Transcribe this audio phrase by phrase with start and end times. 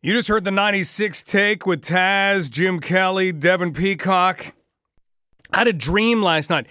[0.00, 4.54] You just heard the 96 take with Taz, Jim Kelly, Devin Peacock.
[5.52, 6.68] I had a dream last night.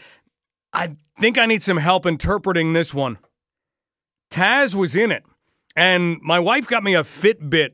[0.72, 3.18] I think I need some help interpreting this one.
[4.32, 5.24] Taz was in it,
[5.76, 7.72] and my wife got me a Fitbit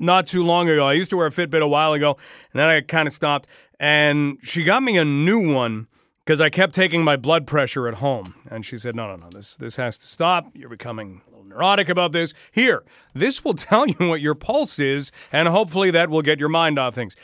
[0.00, 0.88] not too long ago.
[0.88, 2.16] I used to wear a Fitbit a while ago,
[2.52, 3.46] and then I kind of stopped.
[3.78, 5.86] And she got me a new one
[6.24, 8.36] because I kept taking my blood pressure at home.
[8.50, 9.28] And she said, "No, no, no.
[9.28, 10.46] This this has to stop.
[10.54, 11.20] You're becoming
[11.54, 12.34] neurotic about this.
[12.52, 16.48] Here, this will tell you what your pulse is, and hopefully that will get your
[16.48, 17.16] mind off things."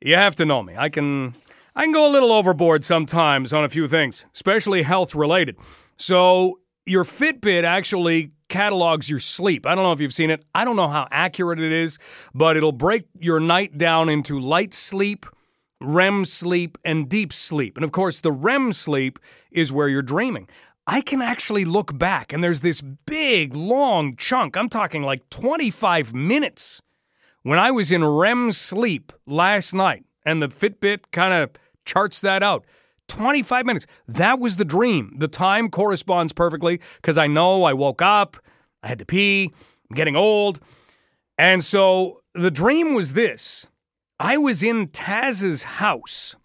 [0.00, 0.74] You have to know me.
[0.76, 1.34] I can
[1.76, 5.56] I can go a little overboard sometimes on a few things, especially health related.
[5.96, 9.66] So your Fitbit actually catalogs your sleep.
[9.66, 10.44] I don't know if you've seen it.
[10.54, 11.98] I don't know how accurate it is,
[12.34, 15.26] but it'll break your night down into light sleep,
[15.80, 17.76] REM sleep, and deep sleep.
[17.76, 19.18] And of course, the REM sleep
[19.50, 20.48] is where you're dreaming.
[20.86, 24.56] I can actually look back, and there's this big, long chunk.
[24.56, 26.82] I'm talking like 25 minutes
[27.42, 31.50] when I was in REM sleep last night, and the Fitbit kind of
[31.86, 32.64] charts that out.
[33.08, 33.86] 25 minutes.
[34.08, 35.14] That was the dream.
[35.18, 38.36] The time corresponds perfectly because I know I woke up,
[38.82, 39.52] I had to pee,
[39.90, 40.60] I'm getting old.
[41.38, 43.66] And so the dream was this
[44.18, 46.36] I was in Taz's house,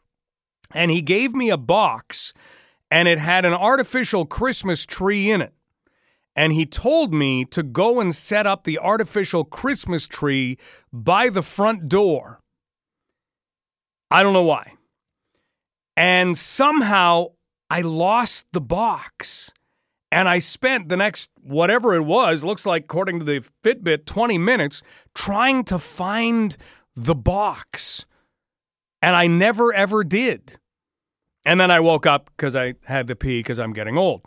[0.73, 2.33] and he gave me a box,
[2.91, 5.53] and it had an artificial Christmas tree in it.
[6.35, 10.57] And he told me to go and set up the artificial Christmas tree
[10.93, 12.39] by the front door.
[14.09, 14.73] I don't know why.
[15.97, 17.27] And somehow
[17.69, 19.51] I lost the box.
[20.11, 24.37] And I spent the next, whatever it was, looks like, according to the Fitbit, 20
[24.39, 24.81] minutes
[25.13, 26.57] trying to find
[26.95, 28.05] the box.
[29.01, 30.58] And I never, ever did.
[31.49, 34.21] And then I woke up because I had to pee because I'm getting old.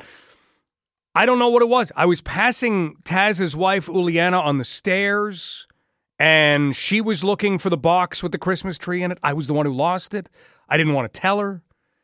[1.14, 1.92] I don't know what it was.
[1.94, 5.68] I was passing Taz's wife, Uliana, on the stairs,
[6.18, 9.18] and she was looking for the box with the Christmas tree in it.
[9.22, 10.28] I was the one who lost it.
[10.68, 11.62] I didn't want to tell her.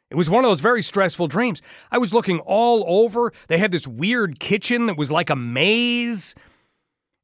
[0.08, 1.62] It was one of those very stressful dreams.
[1.90, 3.32] I was looking all over.
[3.48, 6.36] They had this weird kitchen that was like a maze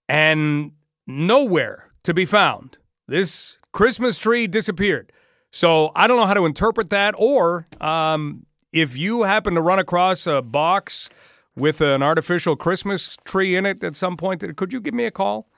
[0.08, 0.72] and
[1.06, 2.76] nowhere to be found.
[3.06, 5.12] This Christmas tree disappeared.
[5.54, 7.14] So I don't know how to interpret that.
[7.16, 11.08] Or um, if you happen to run across a box
[11.54, 15.12] with an artificial Christmas tree in it at some point, could you give me a
[15.12, 15.48] call?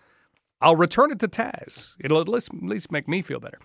[0.60, 1.96] I'll return it to Taz.
[1.98, 3.58] It'll at least, at least make me feel better.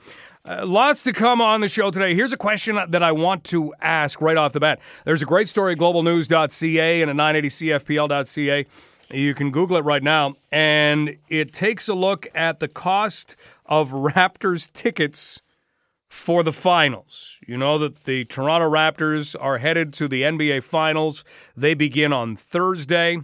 [0.46, 2.16] Uh, lots to come on the show today.
[2.16, 4.80] Here's a question that I want to ask right off the bat.
[5.03, 8.66] There's a great story at globalnews.ca and at 980cfpl.ca.
[9.09, 13.90] You can Google it right now, and it takes a look at the cost of
[13.90, 15.41] Raptors tickets
[16.12, 17.40] for the finals.
[17.48, 21.24] You know that the Toronto Raptors are headed to the NBA Finals.
[21.56, 23.20] They begin on Thursday.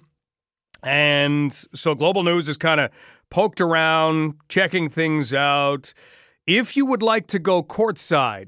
[0.81, 2.89] And so Global News is kind of
[3.29, 5.93] poked around, checking things out.
[6.47, 8.47] If you would like to go courtside,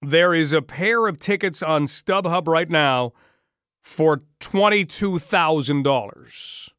[0.00, 3.12] there is a pair of tickets on StubHub right now
[3.82, 6.70] for $22,000.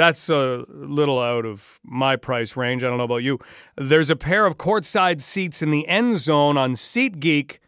[0.00, 2.82] That's a little out of my price range.
[2.82, 3.38] I don't know about you.
[3.76, 7.58] There's a pair of courtside seats in the end zone on SeatGeek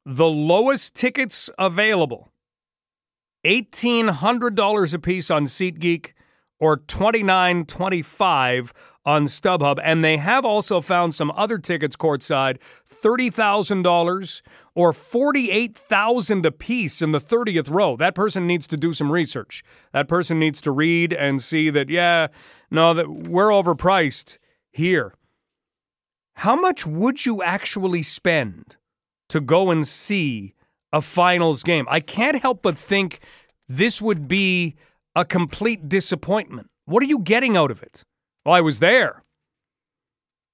[0.04, 2.30] The lowest tickets available
[3.44, 6.12] $1,800 a piece on SeatGeek
[6.60, 8.70] or $29.25
[9.04, 9.80] on StubHub.
[9.82, 12.58] And they have also found some other tickets courtside,
[12.88, 14.42] $30,000
[14.76, 17.96] or $48,000 a piece in the 30th row.
[17.96, 19.64] That person needs to do some research.
[19.92, 22.26] That person needs to read and see that, yeah,
[22.70, 24.38] no, that we're overpriced
[24.70, 25.14] here.
[26.34, 28.76] How much would you actually spend
[29.30, 30.52] to go and see
[30.92, 31.86] a finals game?
[31.88, 33.20] I can't help but think
[33.66, 34.76] this would be
[35.14, 36.68] a complete disappointment.
[36.84, 38.04] What are you getting out of it?
[38.44, 39.22] Well, I was there.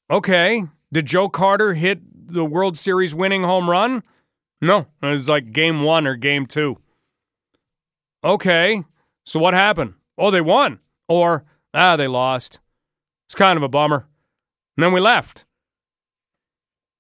[0.09, 0.63] Okay.
[0.93, 2.03] Did Joe Carter hit
[2.33, 4.05] the World Series winning home run?
[4.63, 4.87] No.
[5.03, 6.79] It was like game one or game two.
[8.25, 8.85] Okay.
[9.27, 9.95] So what happened?
[10.17, 10.79] Oh, they won.
[11.09, 11.45] Or,
[11.75, 12.61] ah, they lost.
[13.29, 14.07] It's kind of a bummer.
[14.77, 15.45] And then we left.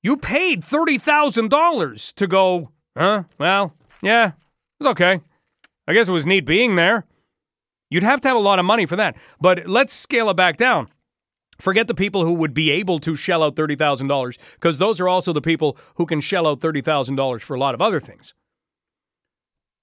[0.02, 3.24] You paid $30,000 to go, huh?
[3.38, 4.34] Well, yeah, it
[4.80, 5.20] was okay.
[5.86, 7.06] I guess it was neat being there.
[7.88, 9.16] You'd have to have a lot of money for that.
[9.40, 10.88] But let's scale it back down.
[11.62, 15.32] Forget the people who would be able to shell out $30,000 because those are also
[15.32, 18.34] the people who can shell out $30,000 for a lot of other things.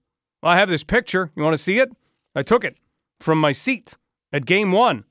[0.42, 1.30] Well, I have this picture.
[1.36, 1.90] You want to see it?
[2.34, 2.78] I took it
[3.20, 3.98] from my seat
[4.32, 5.04] at game one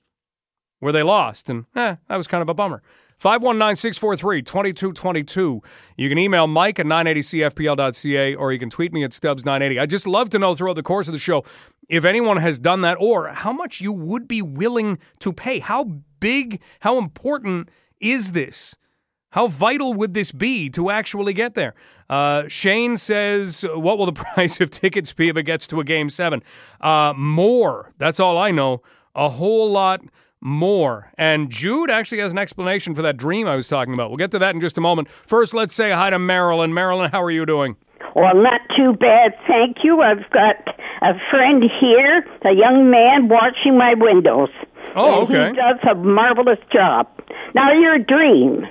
[0.84, 2.82] where they lost, and eh, that was kind of a bummer.
[3.20, 5.62] 519 643 2222.
[5.96, 9.80] You can email Mike at 980cfpl.ca or you can tweet me at Stubbs980.
[9.80, 11.46] I'd just love to know throughout the course of the show
[11.88, 15.60] if anyone has done that or how much you would be willing to pay.
[15.60, 15.86] How
[16.20, 17.70] big, how important
[18.02, 18.76] is this?
[19.30, 21.74] How vital would this be to actually get there?
[22.10, 25.84] Uh, Shane says, What will the price of tickets be if it gets to a
[25.84, 26.44] game seven?
[26.82, 27.94] Uh, more.
[27.98, 28.82] That's all I know.
[29.16, 30.02] A whole lot
[30.44, 31.12] more.
[31.18, 34.10] And Jude actually has an explanation for that dream I was talking about.
[34.10, 35.07] We'll get to that in just a moment.
[35.07, 36.74] First, let's say hi to Marilyn.
[36.74, 37.78] Marilyn, how are you doing?
[38.16, 40.01] Well, not too bad, thank you.
[40.01, 40.68] I've got
[41.01, 44.50] a friend here, a young man watching my windows.
[44.95, 45.50] Oh, okay.
[45.50, 47.07] He does a marvelous job.
[47.56, 48.66] Now, your dream.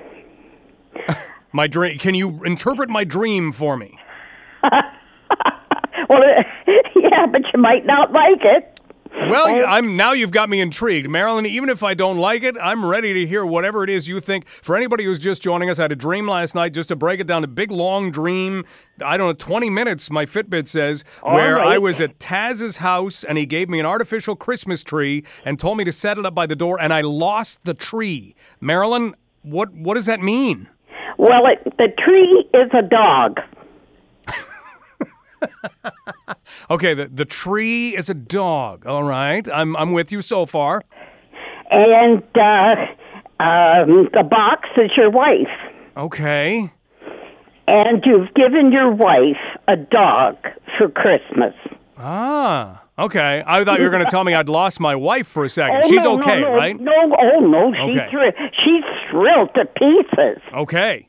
[1.53, 1.99] my dream.
[1.99, 3.99] Can you interpret my dream for me?
[4.63, 6.23] well,
[6.95, 8.72] yeah, but you might not like it.
[9.15, 9.65] Well, oh.
[9.65, 11.47] I'm now you've got me intrigued, Marilyn.
[11.47, 14.47] Even if I don't like it, I'm ready to hear whatever it is you think.
[14.47, 16.73] For anybody who's just joining us, I had a dream last night.
[16.73, 18.65] Just to break it down, a big long dream.
[19.05, 20.11] I don't know, 20 minutes.
[20.11, 21.75] My Fitbit says where right.
[21.75, 25.79] I was at Taz's house and he gave me an artificial Christmas tree and told
[25.79, 28.35] me to set it up by the door, and I lost the tree.
[28.61, 30.69] Marilyn, what what does that mean?
[31.19, 33.41] Well, it, the tree is a dog.
[36.71, 38.87] okay, the the tree is a dog.
[38.87, 40.83] All right, I'm I'm with you so far.
[41.71, 42.75] And uh,
[43.43, 45.49] um, the box is your wife.
[45.97, 46.73] Okay.
[47.67, 50.37] And you've given your wife a dog
[50.77, 51.55] for Christmas.
[51.97, 52.83] Ah.
[52.99, 55.49] Okay, I thought you were going to tell me I'd lost my wife for a
[55.49, 55.81] second.
[55.83, 56.79] Oh, she's no, okay, no, no, right?
[56.79, 58.11] No, oh no, she's Okay.
[58.11, 60.43] thr- she's thrilled to pieces.
[60.55, 61.09] Okay.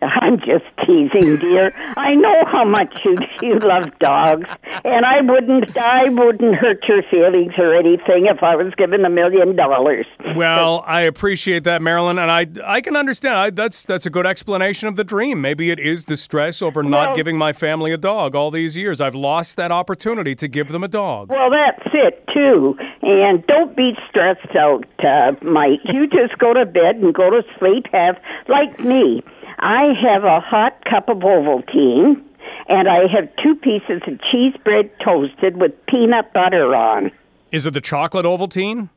[0.20, 1.72] I'm just teasing, dear.
[1.96, 4.48] I know how much you you love dogs,
[4.84, 9.10] and I wouldn't I wouldn't hurt your feelings or anything if I was given a
[9.10, 10.06] million dollars.
[10.34, 13.34] Well, I appreciate that, Marilyn, and I I can understand.
[13.36, 15.40] I, that's that's a good explanation of the dream.
[15.40, 18.76] Maybe it is the stress over not Well- giving my family a dog all these
[18.76, 19.00] years.
[19.00, 21.28] I've lost that opportunity to give them a dog.
[21.30, 22.76] Well, that's it too.
[23.02, 25.80] And don't be stressed out, uh, Mike.
[25.84, 27.86] You just go to bed and go to sleep.
[27.92, 28.18] Have
[28.48, 29.22] like me.
[29.60, 32.22] I have a hot cup of Ovaltine,
[32.68, 37.10] and I have two pieces of cheese bread toasted with peanut butter on.
[37.52, 38.88] Is it the chocolate Ovaltine?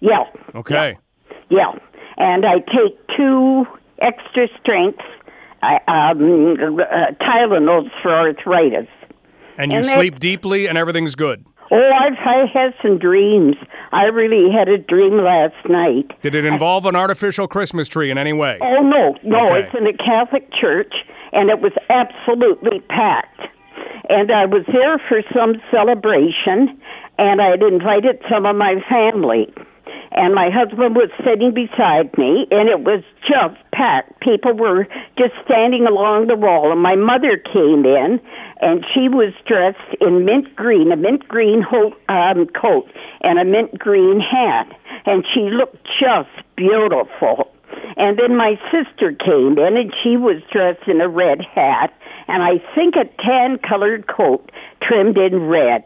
[0.00, 0.24] Yeah.
[0.54, 0.96] Okay.
[1.50, 1.72] Yeah.
[2.18, 3.64] And I take two
[4.00, 5.00] extra strength
[5.62, 8.88] um, uh, Tylenols for arthritis.
[9.58, 11.44] And you And sleep deeply and everything's good.
[11.74, 13.56] Oh, I've I had some dreams.
[13.92, 16.20] I really had a dream last night.
[16.20, 18.58] Did it involve an artificial Christmas tree in any way?
[18.60, 19.60] Oh no, no, Okay.
[19.66, 20.92] it's in a Catholic church,
[21.32, 23.40] and it was absolutely packed.
[24.10, 26.78] And I was there for some celebration,
[27.18, 29.52] and I had invited some of my family.
[30.14, 34.20] And my husband was sitting beside me, and it was just packed.
[34.20, 38.20] People were just standing along the wall, and my mother came in,
[38.60, 42.88] and she was dressed in mint green, a mint green ho- um, coat,
[43.22, 44.68] and a mint green hat,
[45.06, 47.48] and she looked just beautiful.
[47.96, 51.92] And then my sister came in, and she was dressed in a red hat,
[52.28, 54.52] and I think a tan colored coat
[54.82, 55.84] trimmed in red.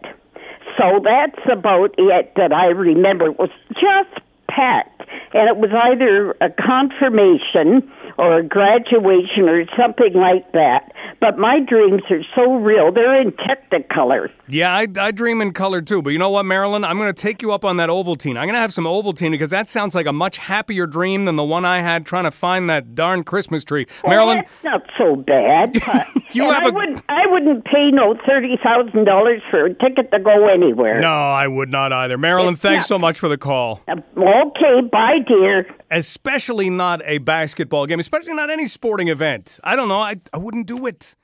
[0.78, 3.26] So that's about it that I remember.
[3.26, 5.02] It was just packed,
[5.32, 10.92] and it was either a confirmation or a graduation or something like that.
[11.20, 14.28] But my dreams are so real; they're in Technicolor.
[14.48, 16.02] Yeah, I, I dream in color too.
[16.02, 16.84] But you know what, Marilyn?
[16.84, 18.36] I'm going to take you up on that Ovaltine.
[18.36, 21.36] I'm going to have some Ovaltine because that sounds like a much happier dream than
[21.36, 23.86] the one I had trying to find that darn Christmas tree.
[24.06, 25.72] Marilyn, that's not so bad.
[25.86, 27.02] but- You have I a- wouldn't.
[27.08, 31.00] I wouldn't pay no thirty thousand dollars for a ticket to go anywhere.
[31.00, 32.18] no, I would not either.
[32.18, 33.80] Marilyn, It's thanks not- so much for the call.
[33.88, 35.66] Uh, Okay, bye, dear.
[35.90, 39.60] Especially not a basketball game, especially not any sporting event.
[39.62, 40.00] I don't know.
[40.00, 41.16] I, I wouldn't do it.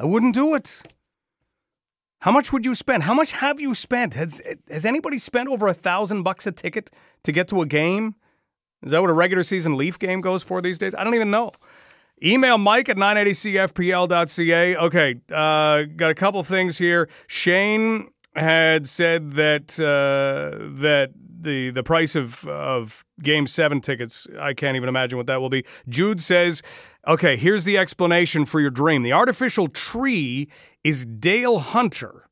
[0.00, 0.82] I wouldn't do it.
[2.20, 3.02] How much would you spend?
[3.02, 4.14] How much have you spent?
[4.14, 6.90] Has, has anybody spent over a thousand bucks a ticket
[7.24, 8.14] to get to a game?
[8.82, 10.94] Is that what a regular season Leaf game goes for these days?
[10.94, 11.52] I don't even know.
[12.22, 14.76] Email Mike at 980cfpl.ca.
[14.76, 17.08] Okay, uh, got a couple things here.
[17.26, 21.10] Shane had said that uh, that
[21.42, 24.26] the the price of of Game Seven tickets.
[24.38, 25.64] I can't even imagine what that will be.
[25.88, 26.62] Jude says,
[27.06, 29.02] "Okay, here's the explanation for your dream.
[29.02, 30.48] The artificial tree
[30.82, 32.28] is Dale Hunter,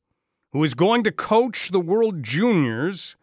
[0.53, 3.15] who is going to coach the World Juniors."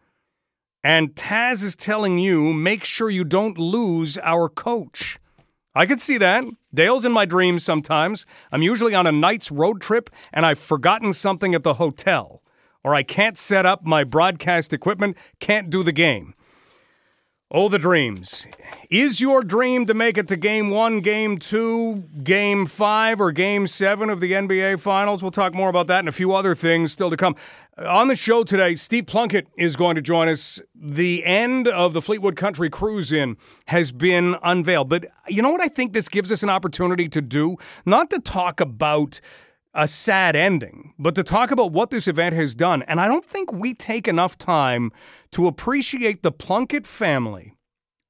[0.83, 5.19] And Taz is telling you, make sure you don't lose our coach.
[5.75, 6.45] I could see that.
[6.73, 8.25] Dale's in my dreams sometimes.
[8.51, 12.38] I'm usually on a night's road trip and I've forgotten something at the hotel
[12.83, 16.33] or I can't set up my broadcast equipment, can't do the game.
[17.51, 18.45] Oh, the dreams.
[18.91, 23.65] Is your dream to make it to game one, game two, game five, or game
[23.65, 25.23] seven of the NBA Finals?
[25.23, 27.35] We'll talk more about that and a few other things still to come.
[27.79, 30.61] On the show today, Steve Plunkett is going to join us.
[30.75, 34.87] The end of the Fleetwood Country Cruise In has been unveiled.
[34.87, 37.57] But you know what I think this gives us an opportunity to do?
[37.83, 39.21] Not to talk about
[39.73, 42.83] a sad ending, but to talk about what this event has done.
[42.83, 44.91] And I don't think we take enough time
[45.31, 47.55] to appreciate the Plunkett family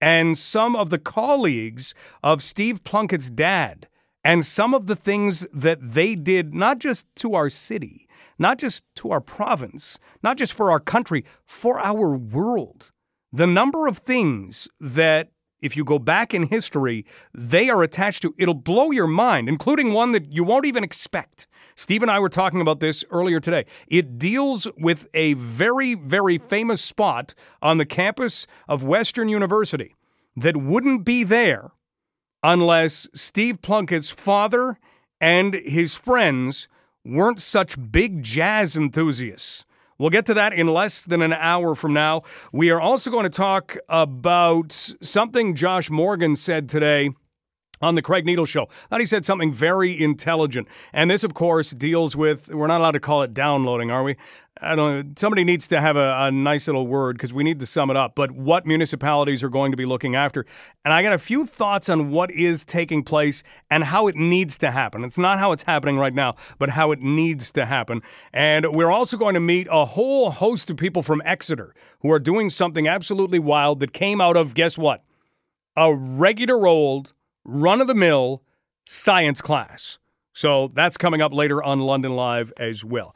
[0.01, 3.87] and some of the colleagues of Steve Plunkett's dad
[4.23, 8.83] and some of the things that they did, not just to our city, not just
[8.95, 12.91] to our province, not just for our country, for our world.
[13.31, 15.29] The number of things that
[15.61, 18.33] if you go back in history, they are attached to.
[18.37, 21.47] It'll blow your mind, including one that you won't even expect.
[21.75, 23.65] Steve and I were talking about this earlier today.
[23.87, 29.95] It deals with a very, very famous spot on the campus of Western University
[30.35, 31.71] that wouldn't be there
[32.43, 34.77] unless Steve Plunkett's father
[35.19, 36.67] and his friends
[37.05, 39.65] weren't such big jazz enthusiasts.
[39.99, 42.23] We'll get to that in less than an hour from now.
[42.53, 47.09] We are also going to talk about something Josh Morgan said today
[47.81, 48.65] on the Craig Needles Show.
[48.89, 50.67] Thought he said something very intelligent.
[50.93, 54.15] And this, of course, deals with, we're not allowed to call it downloading, are we?
[54.61, 57.65] I don't somebody needs to have a, a nice little word because we need to
[57.65, 58.13] sum it up.
[58.15, 60.45] But what municipalities are going to be looking after.
[60.83, 64.57] And I got a few thoughts on what is taking place and how it needs
[64.57, 65.03] to happen.
[65.03, 68.01] It's not how it's happening right now, but how it needs to happen.
[68.33, 72.19] And we're also going to meet a whole host of people from Exeter who are
[72.19, 75.03] doing something absolutely wild that came out of, guess what?
[75.77, 78.43] A regular old run of the mill
[78.85, 79.99] science class.
[80.33, 83.15] So that's coming up later on London Live as well.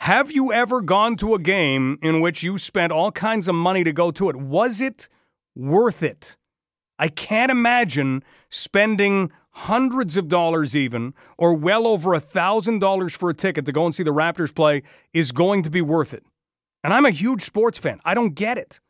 [0.00, 3.84] Have you ever gone to a game in which you spent all kinds of money
[3.84, 4.36] to go to it?
[4.36, 5.08] Was it
[5.54, 6.36] worth it?
[6.98, 13.30] I can't imagine spending hundreds of dollars, even, or well over a thousand dollars for
[13.30, 16.24] a ticket to go and see the Raptors play is going to be worth it.
[16.82, 18.00] And I'm a huge sports fan.
[18.04, 18.80] I don't get it.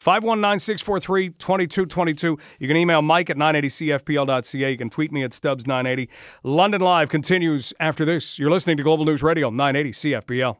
[0.00, 2.38] 519 643 2222.
[2.58, 4.70] You can email Mike at 980CFPL.ca.
[4.70, 6.08] You can tweet me at Stubbs980.
[6.42, 8.38] London Live continues after this.
[8.38, 10.56] You're listening to Global News Radio, 980 CFPL.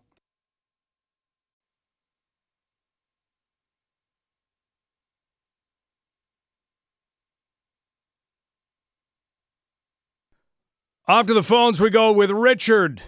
[11.08, 13.02] Off to the phones we go with Richard.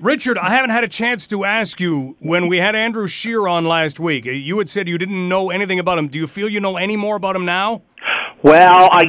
[0.00, 3.64] Richard, I haven't had a chance to ask you when we had Andrew Scheer on
[3.64, 4.26] last week.
[4.26, 6.08] Uh, you had said you didn't know anything about him.
[6.08, 7.82] Do you feel you know any more about him now?
[8.42, 9.04] Well, I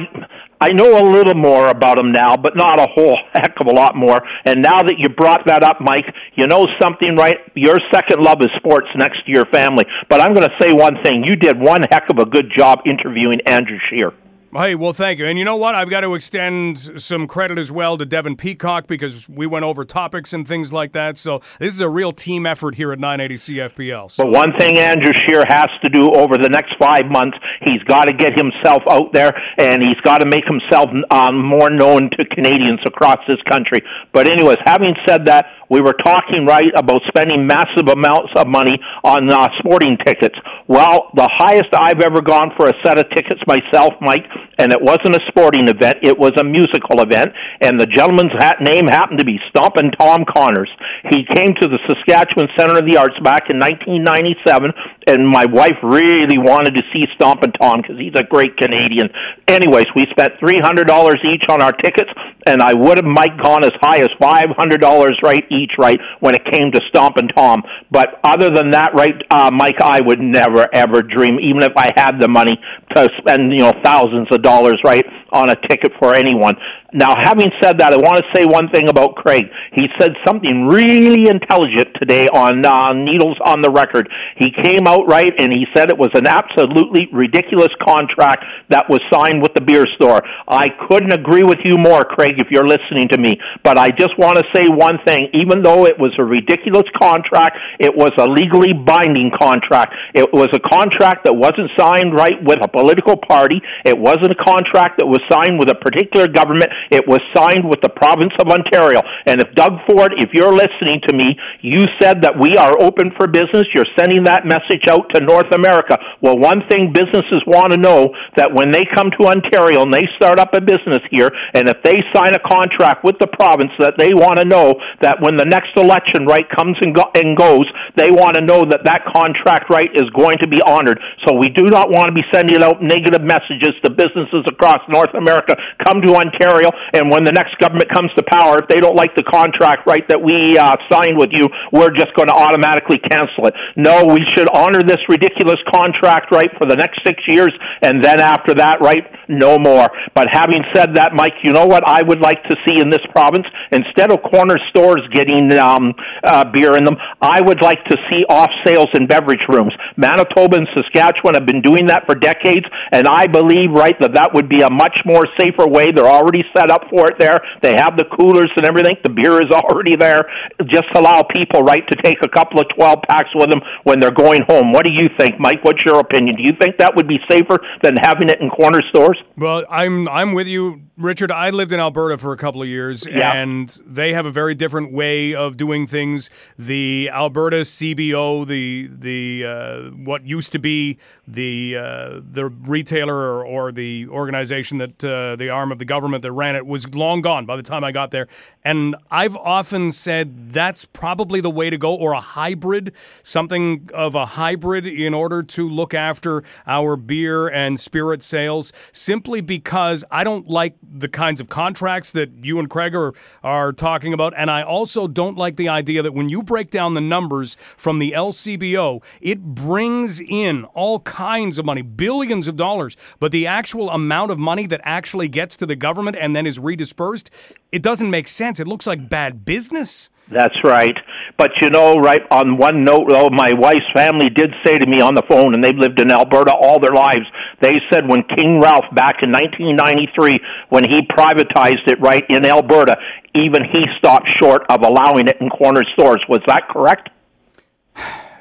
[0.60, 3.74] I know a little more about him now, but not a whole heck of a
[3.74, 4.22] lot more.
[4.44, 7.36] And now that you brought that up, Mike, you know something, right?
[7.54, 9.84] Your second love is sports next to your family.
[10.08, 11.24] But I'm going to say one thing.
[11.24, 14.12] You did one heck of a good job interviewing Andrew Scheer.
[14.52, 15.26] Hey, well, thank you.
[15.26, 15.74] And you know what?
[15.74, 19.84] I've got to extend some credit as well to Devin Peacock because we went over
[19.84, 21.18] topics and things like that.
[21.18, 24.10] So this is a real team effort here at 980 CFPL.
[24.12, 24.22] So.
[24.22, 28.04] But one thing Andrew Scheer has to do over the next five months, he's got
[28.04, 32.24] to get himself out there and he's got to make himself um, more known to
[32.24, 33.80] Canadians across this country.
[34.12, 38.78] But anyways, having said that, we were talking right about spending massive amounts of money
[39.04, 40.36] on uh, sporting tickets.
[40.68, 44.26] Well, the highest I've ever gone for a set of tickets myself, Mike,
[44.58, 47.32] and it wasn't a sporting event; it was a musical event.
[47.60, 50.70] And the gentleman's hat name happened to be Stompin' Tom Connors.
[51.10, 54.70] He came to the Saskatchewan Center of the Arts back in 1997,
[55.06, 59.10] and my wife really wanted to see Stompin' Tom because he's a great Canadian.
[59.48, 62.10] Anyways, we spent three hundred dollars each on our tickets,
[62.46, 65.98] and I would have Mike gone as high as five hundred dollars right each, right,
[66.20, 67.62] when it came to Stompin' Tom.
[67.90, 71.90] But other than that, right, uh, Mike, I would never ever dream, even if I
[71.96, 72.58] had the money
[72.94, 76.54] to spend, you know, thousands of dollars, right, on a ticket for anyone.
[76.92, 79.44] Now, having said that, I want to say one thing about Craig.
[79.74, 84.08] He said something really intelligent today on uh, Needles on the Record.
[84.36, 89.00] He came out right and he said it was an absolutely ridiculous contract that was
[89.10, 90.20] signed with the beer store.
[90.48, 92.26] I couldn't agree with you more, Craig.
[92.26, 93.38] Craig, if you're listening to me.
[93.62, 95.28] But I just want to say one thing.
[95.32, 99.94] Even though it was a ridiculous contract, it was a legally binding contract.
[100.14, 103.60] It was a contract that wasn't signed right with a political party.
[103.84, 106.70] It wasn't a contract that was signed with a particular government.
[106.90, 109.02] It was signed with the province of Ontario.
[109.26, 113.12] And if Doug Ford, if you're listening to me, you said that we are open
[113.16, 113.66] for business.
[113.74, 115.98] You're sending that message out to North America.
[116.20, 120.06] Well, one thing businesses want to know that when they come to Ontario and they
[120.16, 123.98] start up a business here, and if they sign a contract with the province, that
[123.98, 127.64] they want to know that when the next election right comes and, go- and goes,
[127.96, 131.00] they want to know that that contract right is going to be honored.
[131.26, 135.12] So we do not want to be sending out negative messages to businesses across North
[135.14, 135.56] America.
[135.84, 139.14] Come to Ontario, and when the next government comes to power, if they don't like
[139.16, 143.46] the contract right that we uh, signed with you, we're just going to automatically cancel
[143.46, 143.54] it.
[143.76, 148.20] No, we should honor this ridiculous contract right for the next six years, and then
[148.20, 149.88] after that, right, no more.
[150.14, 153.02] But having said that, Mike, you know what I would like to see in this
[153.10, 153.46] province?
[153.72, 155.94] Instead of corner stores getting um,
[156.24, 159.74] uh, beer in them, I would like to see off sales in beverage rooms.
[159.96, 164.30] Manitoba and Saskatchewan have been doing that for decades, and I believe, right, that that
[164.34, 165.90] would be a much more safer way.
[165.94, 167.40] They're already set up for it there.
[167.62, 168.96] They have the coolers and everything.
[169.04, 170.24] The beer is already there.
[170.66, 174.10] Just allow people, right, to take a couple of 12 packs with them when they're
[174.10, 174.72] going home.
[174.72, 175.62] What do you think, Mike?
[175.64, 176.36] What's your opinion?
[176.36, 179.18] Do you think that would be safer than having it in corner stores?
[179.36, 181.30] Well, I'm I'm with you, Richard.
[181.32, 183.32] I lived in Alberta for a couple of years, Yeah.
[183.34, 186.30] and they have a very different way of doing things.
[186.58, 193.44] The Alberta CBO, the the uh, what used to be the uh, the retailer or,
[193.44, 197.22] or the organization that uh, the arm of the government that ran it was long
[197.22, 198.28] gone by the time I got there.
[198.62, 204.14] And I've often said that's probably the way to go, or a hybrid, something of
[204.14, 210.24] a hybrid in order to look after our beer and spirit sales, simply because I
[210.24, 214.34] don't like the kinds of contracts that you and Craig are, are talking about.
[214.36, 217.98] And I also don't like the idea that when you break down the numbers from
[217.98, 222.96] the LCBO, it brings in all kinds of money, billions of dollars.
[223.18, 226.58] But the actual amount of money that actually gets to the government and then is
[226.58, 227.30] redispersed,
[227.72, 228.60] it doesn't make sense.
[228.60, 230.10] It looks like bad business.
[230.30, 230.96] That's right.
[231.38, 235.00] But you know, right on one note, though, my wife's family did say to me
[235.00, 237.26] on the phone, and they've lived in Alberta all their lives.
[237.60, 240.38] They said when King Ralph back in 1993,
[240.70, 242.96] when he privatized it right in Alberta,
[243.34, 246.22] even he stopped short of allowing it in corner stores.
[246.28, 247.10] Was that correct?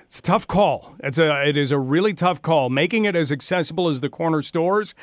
[0.05, 0.95] It's a tough call.
[1.03, 2.69] It's a it is a really tough call.
[2.69, 4.95] Making it as accessible as the corner stores.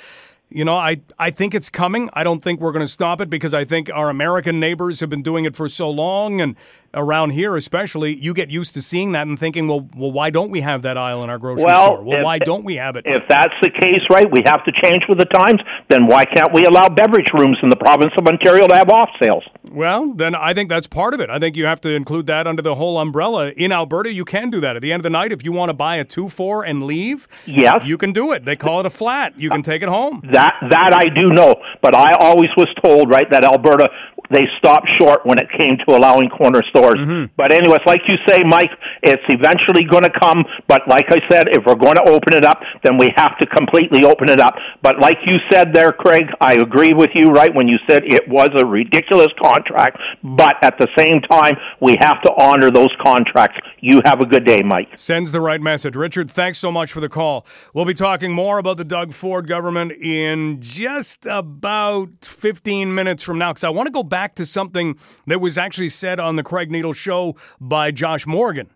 [0.54, 2.10] You know, I, I think it's coming.
[2.12, 5.08] I don't think we're going to stop it because I think our American neighbors have
[5.08, 6.56] been doing it for so long, and
[6.94, 10.50] around here especially, you get used to seeing that and thinking, well, well, why don't
[10.50, 12.02] we have that aisle in our grocery Well, store?
[12.02, 13.04] Well, if- why don't we have it?
[13.06, 15.60] If that's the case, right, we have to change with the times.
[15.88, 19.08] Then why can't we allow beverage rooms in the province of Ontario to have off
[19.22, 19.44] sales?
[19.70, 21.30] Well, then I think that's part of it.
[21.30, 23.50] I think you have to include that under the whole umbrella.
[23.50, 24.76] In Alberta, you can do that.
[24.76, 26.82] At the end of the night, if you want to buy a 2 4 and
[26.82, 27.82] leave, Yes.
[27.84, 28.44] you can do it.
[28.44, 29.32] They call it a flat.
[29.38, 30.22] You can uh, take it home.
[30.32, 33.88] That that I do know, but I always was told right that Alberta
[34.32, 36.98] they stopped short when it came to allowing corner stores.
[36.98, 37.34] Mm-hmm.
[37.36, 38.70] But anyways, like you say, Mike,
[39.02, 40.44] it's eventually going to come.
[40.68, 43.46] But like I said, if we're going to open it up, then we have to
[43.46, 44.54] completely open it up.
[44.82, 47.30] But like you said there, Craig, I agree with you.
[47.30, 51.96] Right when you said it was a ridiculous contract, but at the same time, we
[52.00, 53.58] have to honor those contracts.
[53.80, 54.88] You have a good day, Mike.
[54.96, 55.96] Sends the right message.
[55.96, 57.44] Richard, thanks so much for the call.
[57.74, 63.38] We'll be talking more about the Doug Ford government in just about 15 minutes from
[63.38, 66.42] now because I want to go back to something that was actually said on the
[66.42, 68.70] Craig Needles show by Josh Morgan.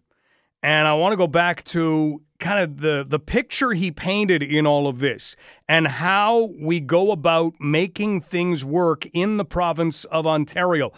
[0.62, 4.66] And I want to go back to kind of the, the picture he painted in
[4.66, 5.36] all of this
[5.68, 10.92] and how we go about making things work in the province of Ontario.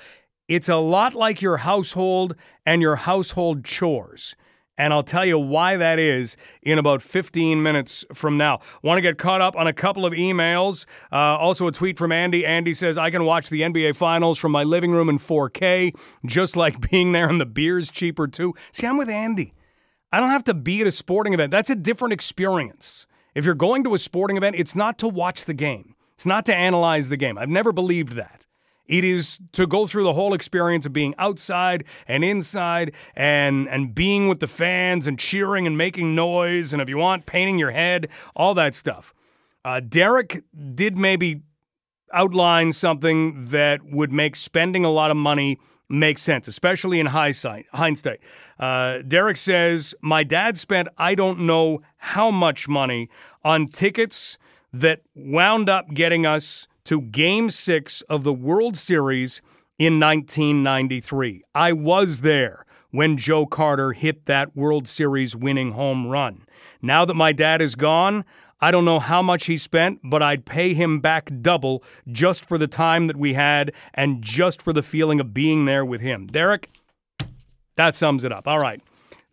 [0.48, 2.34] It's a lot like your household
[2.64, 4.34] and your household chores.
[4.78, 8.60] And I'll tell you why that is in about 15 minutes from now.
[8.80, 10.86] Want to get caught up on a couple of emails?
[11.12, 12.46] Uh, also, a tweet from Andy.
[12.46, 16.56] Andy says, I can watch the NBA Finals from my living room in 4K, just
[16.56, 18.54] like being there, and the beer's cheaper too.
[18.72, 19.52] See, I'm with Andy.
[20.12, 21.50] I don't have to be at a sporting event.
[21.50, 23.06] That's a different experience.
[23.34, 26.46] If you're going to a sporting event, it's not to watch the game, it's not
[26.46, 27.36] to analyze the game.
[27.36, 28.47] I've never believed that.
[28.88, 33.94] It is to go through the whole experience of being outside and inside and and
[33.94, 37.70] being with the fans and cheering and making noise and if you want painting your
[37.70, 39.14] head, all that stuff.
[39.64, 40.42] Uh, Derek
[40.74, 41.42] did maybe
[42.12, 47.66] outline something that would make spending a lot of money make sense, especially in hindsight.
[47.72, 48.20] Hindsight,
[48.58, 53.08] uh, Derek says, "My dad spent I don't know how much money
[53.42, 54.38] on tickets
[54.72, 59.42] that wound up getting us." To game six of the World Series
[59.78, 61.42] in 1993.
[61.54, 66.46] I was there when Joe Carter hit that World Series winning home run.
[66.80, 68.24] Now that my dad is gone,
[68.58, 72.56] I don't know how much he spent, but I'd pay him back double just for
[72.56, 76.26] the time that we had and just for the feeling of being there with him.
[76.26, 76.70] Derek,
[77.76, 78.48] that sums it up.
[78.48, 78.80] All right.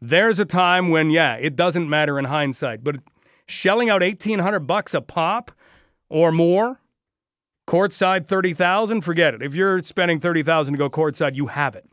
[0.02, 2.98] There's a time when, yeah, it doesn't matter in hindsight, but
[3.48, 5.54] shelling out 1800 bucks a pop
[6.10, 6.82] or more,
[7.68, 9.42] courtside 30,000, forget it.
[9.42, 11.86] If you're spending 30,000 to go courtside, you have it.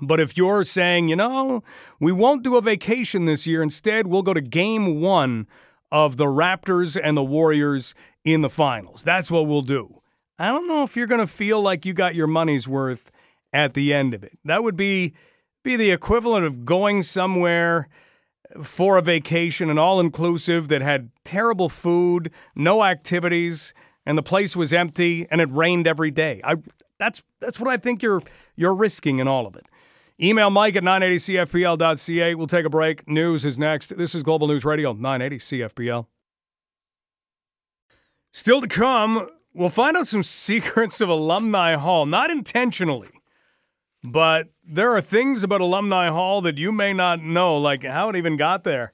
[0.00, 1.62] But if you're saying, you know,
[2.00, 5.46] we won't do a vacation this year, instead we'll go to game 1
[5.90, 9.02] of the Raptors and the Warriors in the finals.
[9.04, 10.00] That's what we'll do.
[10.38, 13.12] I don't know if you're going to feel like you got your money's worth
[13.52, 14.38] at the end of it.
[14.44, 15.14] That would be
[15.62, 17.88] be the equivalent of going somewhere
[18.62, 23.72] for a vacation, an all inclusive that had terrible food, no activities,
[24.04, 26.40] and the place was empty and it rained every day.
[26.44, 26.56] I
[26.98, 28.22] that's that's what I think you're
[28.56, 29.66] you're risking in all of it.
[30.20, 32.34] Email Mike at 980CFPL.ca.
[32.36, 33.08] We'll take a break.
[33.08, 33.96] News is next.
[33.96, 36.06] This is Global News Radio, 980 CFPL.
[38.30, 43.10] Still to come, we'll find out some secrets of Alumni Hall, not intentionally,
[44.04, 48.16] but there are things about Alumni Hall that you may not know, like how it
[48.16, 48.92] even got there,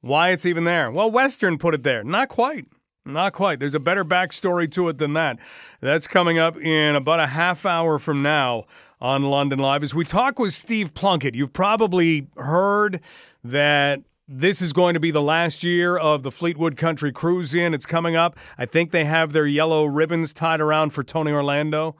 [0.00, 0.90] why it's even there.
[0.90, 2.04] Well, Western put it there.
[2.04, 2.66] Not quite.
[3.08, 3.58] Not quite.
[3.58, 5.38] There's a better backstory to it than that.
[5.80, 8.64] That's coming up in about a half hour from now
[9.00, 9.82] on London Live.
[9.82, 13.00] As we talk with Steve Plunkett, you've probably heard
[13.42, 17.72] that this is going to be the last year of the Fleetwood Country Cruise In.
[17.72, 18.36] It's coming up.
[18.58, 21.96] I think they have their yellow ribbons tied around for Tony Orlando.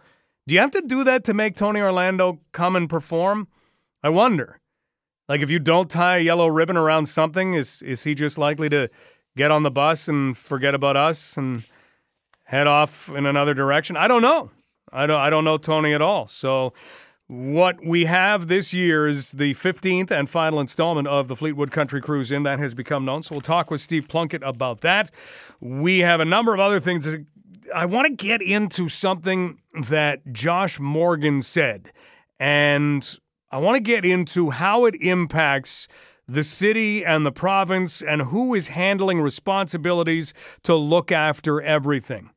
[0.47, 3.49] Do you have to do that to make Tony Orlando come and perform?
[4.03, 4.61] I wonder.
[5.27, 8.68] Like if you don't tie a yellow ribbon around something, is is he just likely
[8.71, 8.88] to
[9.38, 11.62] get on the bus and forget about us and
[12.44, 13.96] head off in another direction?
[13.96, 14.51] I don't know.
[14.92, 16.27] I don't I don't know Tony at all.
[16.27, 16.74] So
[17.29, 22.01] what we have this year is the 15th and final installment of the Fleetwood Country
[22.01, 22.42] Cruise In.
[22.42, 23.22] That has become known.
[23.22, 25.11] So we'll talk with Steve Plunkett about that.
[25.61, 27.07] We have a number of other things.
[27.74, 31.92] I want to get into something that Josh Morgan said.
[32.40, 33.07] And
[33.51, 35.87] I want to get into how it impacts
[36.29, 42.31] the city and the province and who is handling responsibilities to look after everything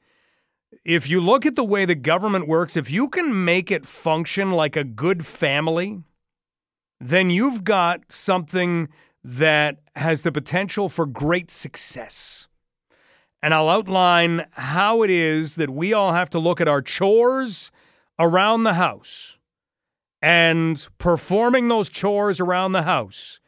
[0.84, 4.51] if you look at the way the government works, if you can make it function
[4.51, 6.01] like a good family,
[6.99, 8.89] then you've got something
[9.23, 12.47] that has the potential for great success.
[13.43, 17.71] And I'll outline how it is that we all have to look at our chores
[18.19, 19.38] around the house
[20.21, 23.39] and performing those chores around the house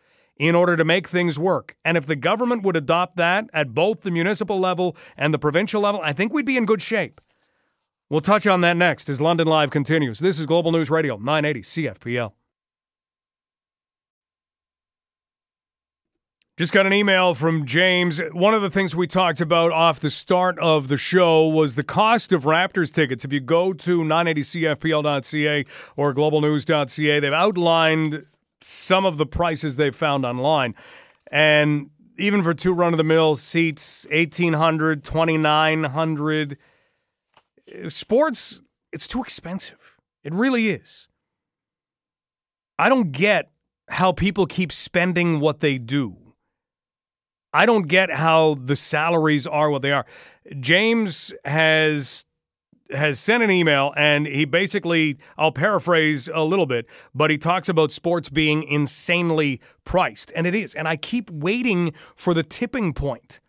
[0.43, 1.77] in order to make things work.
[1.86, 5.82] And if the government would adopt that at both the municipal level and the provincial
[5.82, 7.21] level, I think we'd be in good shape.
[8.10, 10.19] We'll touch on that next as London Live continues.
[10.19, 12.34] This is Global News Radio, 980 CFPL.
[16.58, 18.21] Just got an email from James.
[18.34, 21.84] One of the things we talked about off the start of the show was the
[21.84, 23.23] cost of Raptors tickets.
[23.23, 28.25] If you go to 980CFPL.ca or globalnews.ca, they've outlined
[28.63, 30.76] some of the prices they've found online.
[31.32, 36.58] And even for two run of the mill seats, 1800 2900
[37.89, 39.97] sports, it's too expensive.
[40.23, 41.08] It really is.
[42.80, 43.52] I don't get
[43.89, 46.17] how people keep spending what they do.
[47.54, 50.06] I don't get how the salaries are what they are.
[50.60, 52.26] James has
[52.93, 57.69] has sent an email and he basically I'll paraphrase a little bit, but he talks
[57.69, 60.73] about sports being insanely priced and it is.
[60.73, 63.39] And I keep waiting for the tipping point.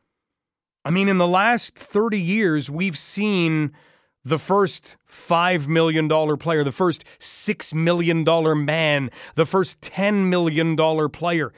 [0.85, 3.73] I mean in the last 30 years we've seen
[4.25, 10.77] the first $5 million player, the first $6 million man, the first $10 million
[11.11, 11.53] player.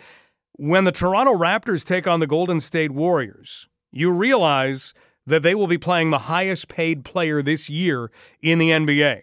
[0.53, 4.95] When the Toronto Raptors take on the Golden State Warriors, you realize
[5.27, 8.11] that they will be playing the highest paid player this year
[8.41, 9.23] in the NBA.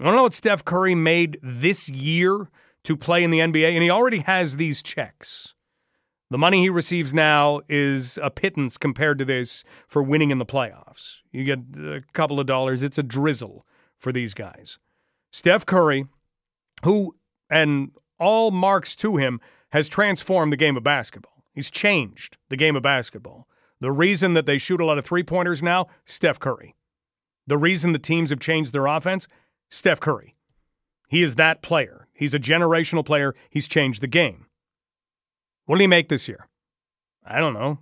[0.00, 2.48] I don't know what Steph Curry made this year
[2.84, 5.54] to play in the NBA, and he already has these checks.
[6.30, 10.46] The money he receives now is a pittance compared to this for winning in the
[10.46, 11.22] playoffs.
[11.32, 13.66] You get a couple of dollars, it's a drizzle
[13.96, 14.78] for these guys.
[15.32, 16.06] Steph Curry,
[16.84, 17.16] who,
[17.50, 19.40] and all marks to him,
[19.72, 21.44] has transformed the game of basketball.
[21.54, 23.48] He's changed the game of basketball.
[23.80, 26.74] The reason that they shoot a lot of three pointers now, Steph Curry.
[27.46, 29.28] The reason the teams have changed their offense,
[29.68, 30.34] Steph Curry.
[31.08, 32.08] He is that player.
[32.12, 33.34] He's a generational player.
[33.48, 34.46] He's changed the game.
[35.64, 36.48] What did he make this year?
[37.24, 37.78] I don't know.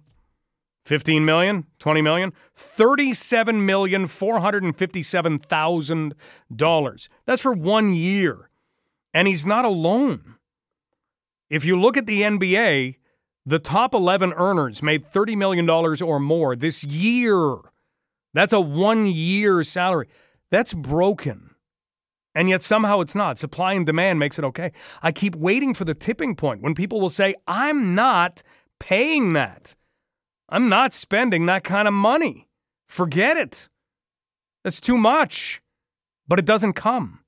[0.85, 6.15] 15 million, 20 million, 37 million 457,000
[6.55, 7.09] dollars.
[7.25, 8.51] That's for 1 year.
[9.13, 10.37] And he's not alone.
[11.51, 12.97] If you look at the NBA,
[13.47, 17.57] the top 11 earners made $30 million or more this year.
[18.35, 20.09] That's a 1 year salary.
[20.51, 21.55] That's broken.
[22.35, 23.39] And yet somehow it's not.
[23.39, 24.73] Supply and demand makes it okay.
[25.01, 28.43] I keep waiting for the tipping point when people will say, I'm not
[28.79, 29.75] paying that.
[30.49, 32.49] I'm not spending that kind of money.
[32.89, 33.69] Forget it.
[34.65, 35.63] That's too much.
[36.29, 37.21] But it doesn't come.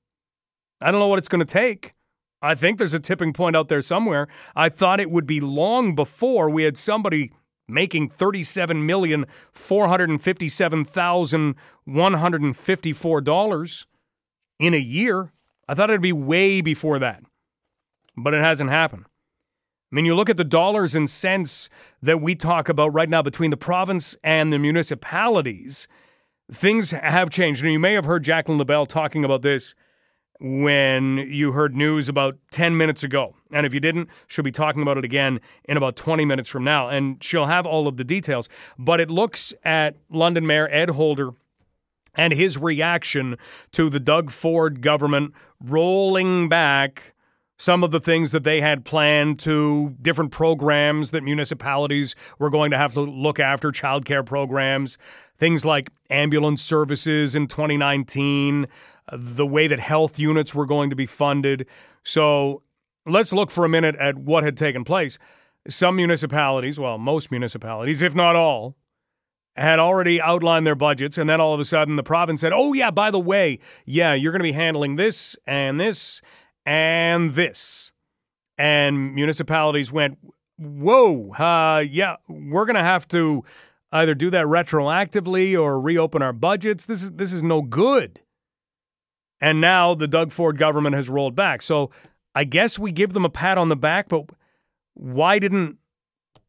[0.81, 1.93] I don't know what it's going to take.
[2.41, 4.27] I think there's a tipping point out there somewhere.
[4.55, 7.33] I thought it would be long before we had somebody
[7.67, 13.87] making thirty-seven million four hundred and fifty-seven thousand one hundred and fifty-four dollars
[14.59, 15.33] in a year.
[15.67, 17.23] I thought it'd be way before that,
[18.17, 19.05] but it hasn't happened.
[19.91, 21.69] I mean, you look at the dollars and cents
[22.01, 25.87] that we talk about right now between the province and the municipalities,
[26.51, 27.63] things have changed.
[27.63, 29.75] And you may have heard Jacqueline LaBelle talking about this
[30.39, 33.35] when you heard news about 10 minutes ago.
[33.51, 36.63] And if you didn't, she'll be talking about it again in about 20 minutes from
[36.63, 36.87] now.
[36.87, 38.47] And she'll have all of the details.
[38.77, 41.31] But it looks at London Mayor Ed Holder
[42.15, 43.37] and his reaction
[43.71, 47.13] to the Doug Ford government rolling back
[47.59, 52.71] some of the things that they had planned to different programs that municipalities were going
[52.71, 54.97] to have to look after, childcare programs,
[55.37, 58.65] things like ambulance services in 2019,
[59.11, 61.67] the way that health units were going to be funded.
[62.03, 62.63] So
[63.05, 65.17] let's look for a minute at what had taken place.
[65.67, 68.75] Some municipalities, well, most municipalities, if not all,
[69.55, 72.73] had already outlined their budgets, and then all of a sudden the province said, Oh,
[72.73, 76.21] yeah, by the way, yeah, you're going to be handling this and this
[76.65, 77.91] and this.
[78.57, 80.17] And municipalities went,
[80.59, 83.43] whoa, uh, yeah, we're going to have to
[83.91, 86.85] either do that retroactively or reopen our budgets.
[86.85, 88.19] This is, this is no good.
[89.41, 91.61] And now the Doug Ford government has rolled back.
[91.61, 91.91] So
[92.35, 94.25] I guess we give them a pat on the back, but
[94.93, 95.77] why didn't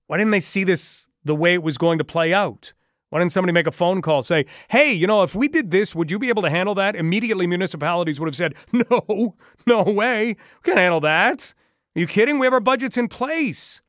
[0.06, 2.72] why didn't they see this the way it was going to play out?
[3.10, 5.94] Why didn't somebody make a phone call, say, hey, you know, if we did this,
[5.96, 6.94] would you be able to handle that?
[6.94, 10.28] Immediately, municipalities would have said, no, no way.
[10.28, 11.54] We can't handle that.
[11.96, 12.38] Are you kidding?
[12.38, 13.82] We have our budgets in place.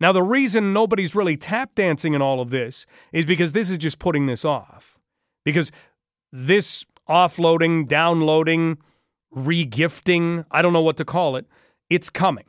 [0.00, 3.78] Now, the reason nobody's really tap dancing in all of this is because this is
[3.78, 4.98] just putting this off.
[5.44, 5.70] Because
[6.32, 8.78] this offloading, downloading,
[9.34, 11.46] regifting, I don't know what to call it,
[11.90, 12.44] it's coming.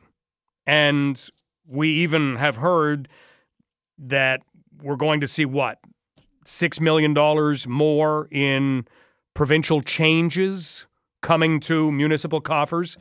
[0.66, 1.22] And
[1.66, 3.08] we even have heard
[3.98, 4.40] that
[4.82, 5.78] we're going to see what?
[6.44, 7.14] $6 million
[7.68, 8.86] more in
[9.34, 10.86] provincial changes
[11.20, 12.96] coming to municipal coffers.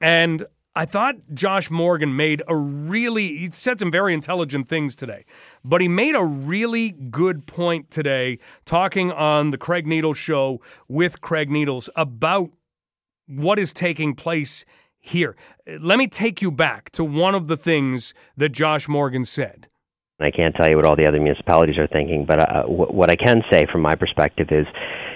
[0.00, 5.26] And I thought Josh Morgan made a really, he said some very intelligent things today,
[5.62, 11.20] but he made a really good point today talking on the Craig Needles show with
[11.20, 12.50] Craig Needles about
[13.26, 14.64] what is taking place
[14.98, 15.36] here.
[15.66, 19.68] Let me take you back to one of the things that Josh Morgan said.
[20.20, 23.10] I can't tell you what all the other municipalities are thinking, but uh, w- what
[23.10, 24.66] I can say from my perspective is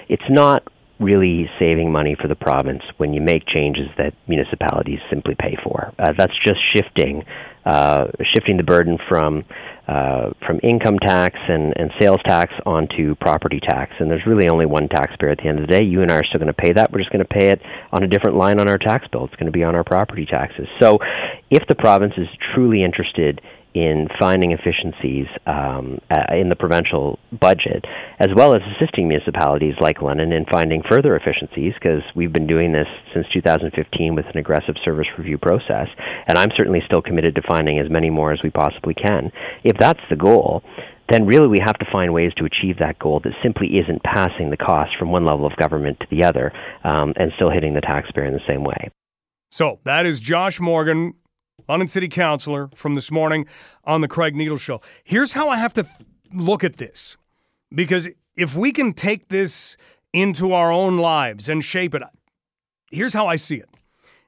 [0.09, 0.63] it's not
[0.99, 5.93] really saving money for the province when you make changes that municipalities simply pay for.
[5.99, 7.23] Uh, that's just shifting
[7.67, 9.43] uh, shifting the burden from
[9.89, 13.91] uh, from income tax and, and sales tax onto property tax.
[13.99, 15.83] And there's really only one taxpayer at the end of the day.
[15.83, 16.91] You and I are still going to pay that.
[16.91, 19.25] We're just going to pay it on a different line on our tax bill.
[19.25, 20.67] It's going to be on our property taxes.
[20.79, 20.99] So
[21.49, 23.41] if the province is truly interested
[23.77, 27.85] in finding efficiencies um, uh, in the provincial budget,
[28.19, 32.73] as well as assisting municipalities like London in finding further efficiencies, because we've been doing
[32.73, 35.87] this since 2015 with an aggressive service review process,
[36.25, 39.31] and I'm certainly still committed to finding as many more as we possibly can.
[39.63, 40.63] If that's the goal,
[41.11, 44.49] then really we have to find ways to achieve that goal that simply isn't passing
[44.49, 46.51] the cost from one level of government to the other
[46.83, 48.89] um, and still hitting the taxpayer in the same way.
[49.51, 51.13] So that is Josh Morgan,
[51.67, 53.45] London City Councilor from this morning
[53.83, 54.81] on the Craig Needles Show.
[55.03, 55.85] Here's how I have to
[56.33, 57.17] look at this.
[57.73, 59.75] Because if we can take this
[60.13, 62.03] into our own lives and shape it,
[62.91, 63.69] here's how I see it.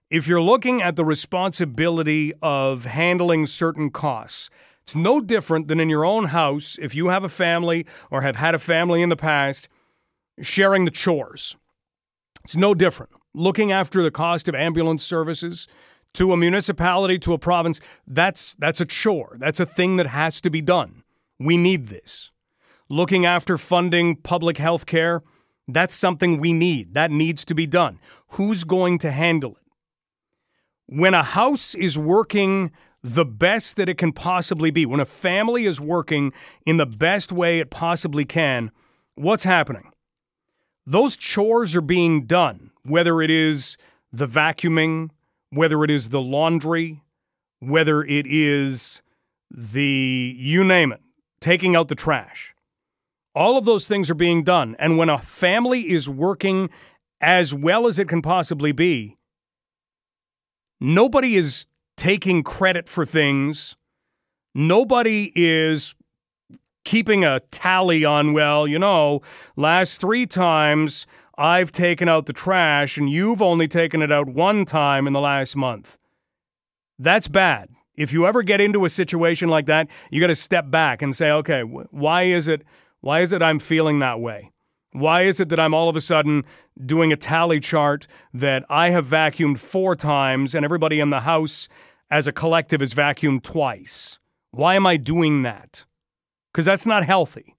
[0.10, 4.50] If you're looking at the responsibility of handling certain costs,
[4.82, 8.36] it's no different than in your own house if you have a family or have
[8.36, 9.70] had a family in the past
[10.42, 11.56] sharing the chores.
[12.44, 13.12] It's no different.
[13.36, 15.68] Looking after the cost of ambulance services,
[16.16, 19.38] to a municipality, to a province, that's that's a chore.
[19.40, 21.04] That's a thing that has to be done.
[21.40, 22.32] We need this.
[22.90, 25.22] Looking after funding public health care,
[25.68, 26.94] that's something we need.
[26.96, 28.00] That needs to be done.
[28.30, 29.58] Who's going to handle it?
[30.88, 32.72] When a house is working
[33.04, 36.34] the best that it can possibly be, when a family is working
[36.66, 38.72] in the best way it possibly can,
[39.16, 39.92] what's happening?
[40.86, 43.78] Those chores are being done, whether it is
[44.12, 45.12] the vacuuming,
[45.52, 47.02] whether it is the laundry,
[47.60, 49.02] whether it is
[49.50, 51.02] the you name it,
[51.40, 52.54] taking out the trash.
[53.36, 54.76] All of those things are being done.
[54.80, 56.70] And when a family is working
[57.22, 59.18] as well as it can possibly be,
[60.80, 63.76] nobody is taking credit for things.
[64.56, 65.96] Nobody is
[66.86, 69.22] keeping a tally on, well, you know,
[69.56, 71.06] last three times
[71.40, 75.22] I've taken out the trash and you've only taken it out one time in the
[75.22, 75.98] last month.
[77.00, 77.70] That's bad.
[77.96, 81.16] If you ever get into a situation like that, you got to step back and
[81.16, 82.64] say, okay, why is it
[83.00, 84.52] why is it I'm feeling that way?
[84.92, 86.44] Why is it that I'm all of a sudden
[86.86, 91.70] doing a tally chart that I have vacuumed four times and everybody in the house
[92.12, 94.20] as a collective has vacuumed twice?
[94.52, 95.86] Why am I doing that?
[96.52, 97.56] Because that's not healthy.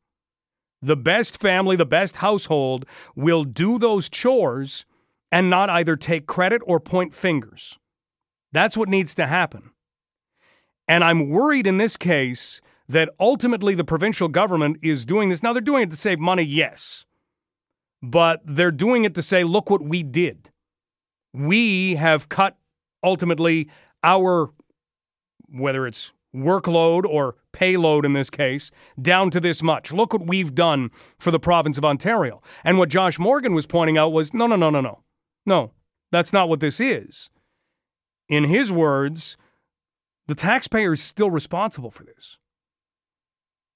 [0.83, 4.87] The best family, the best household will do those chores
[5.31, 7.79] and not either take credit or point fingers.
[8.53, 9.71] That's what needs to happen.
[10.89, 15.43] And I'm worried in this case that ultimately the provincial government is doing this.
[15.43, 17.05] Now, they're doing it to save money, yes,
[18.03, 20.51] but they're doing it to say, look what we did.
[21.33, 22.57] We have cut
[23.05, 23.69] ultimately
[24.03, 24.51] our,
[25.49, 28.71] whether it's workload or payload in this case,
[29.01, 29.93] down to this much.
[29.93, 32.41] Look what we've done for the province of Ontario.
[32.65, 35.03] And what Josh Morgan was pointing out was no, no, no, no, no.
[35.45, 35.73] No,
[36.11, 37.29] that's not what this is.
[38.31, 39.37] In his words,
[40.27, 42.39] the taxpayer is still responsible for this.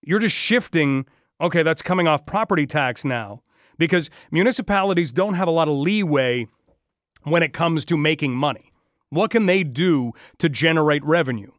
[0.00, 1.04] You're just shifting,
[1.38, 3.42] okay, that's coming off property tax now
[3.76, 6.46] because municipalities don't have a lot of leeway
[7.24, 8.72] when it comes to making money.
[9.10, 11.50] What can they do to generate revenue?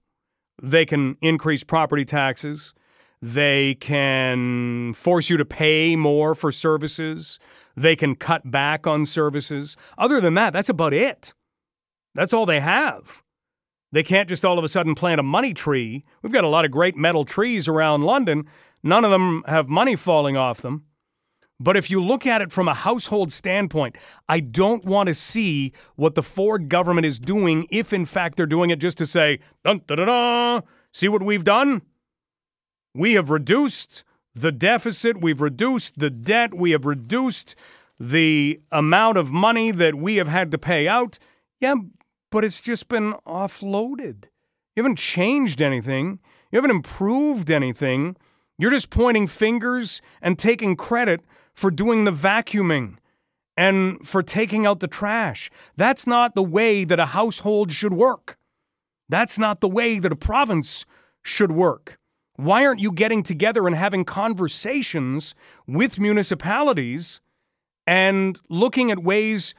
[0.62, 2.74] They can increase property taxes.
[3.22, 7.40] They can force you to pay more for services.
[7.76, 9.76] They can cut back on services.
[9.98, 11.34] Other than that, that's about it.
[12.14, 13.24] That's all they have.
[13.92, 16.04] They can't just all of a sudden plant a money tree.
[16.22, 18.46] We've got a lot of great metal trees around London.
[18.84, 20.86] None of them have money falling off them.
[21.60, 25.72] But if you look at it from a household standpoint, I don't want to see
[25.96, 29.40] what the Ford government is doing if, in fact, they're doing it just to say,
[29.64, 31.82] dun, da, da, da, see what we've done?
[32.94, 37.56] We have reduced the deficit, we've reduced the debt, we have reduced
[37.98, 41.18] the amount of money that we have had to pay out.
[41.62, 41.76] Yeah,
[42.32, 44.26] but it's just been offloaded.
[44.76, 46.20] You haven't changed anything,
[46.52, 48.18] you haven't improved anything.
[48.58, 51.22] You're just pointing fingers and taking credit
[51.56, 52.98] for doing the vacuuming
[53.58, 55.50] and for taking out the trash.
[55.76, 58.38] That's not the way that a household should work.
[59.08, 60.86] That's not the way that a province
[61.24, 61.98] should work.
[62.36, 65.34] Why aren't you getting together and having conversations
[65.66, 67.22] with municipalities
[67.88, 69.56] and looking at ways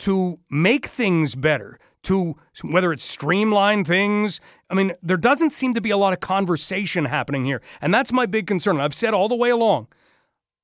[0.00, 4.40] to make things better, to whether it's streamline things.
[4.70, 7.60] I mean, there doesn't seem to be a lot of conversation happening here.
[7.80, 8.80] And that's my big concern.
[8.80, 9.88] I've said all the way along,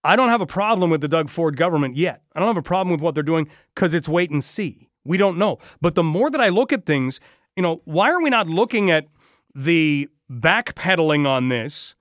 [0.05, 2.23] I don't have a problem with the Doug Ford government yet.
[2.35, 4.91] I don't have a problem with what they're doing because it's wait and see.
[5.05, 5.59] We don't know.
[5.81, 7.21] But the more that I look at things,
[7.57, 9.07] you know, why are we not looking at
[9.55, 11.95] the backpedaling on this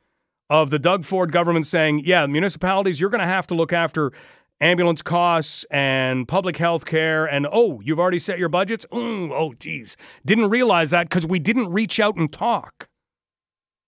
[0.50, 4.12] of the Doug Ford government saying, yeah, municipalities, you're going to have to look after
[4.60, 7.26] ambulance costs and public health care.
[7.26, 8.86] And oh, you've already set your budgets?
[8.92, 9.96] Oh, geez.
[10.26, 12.88] Didn't realize that because we didn't reach out and talk.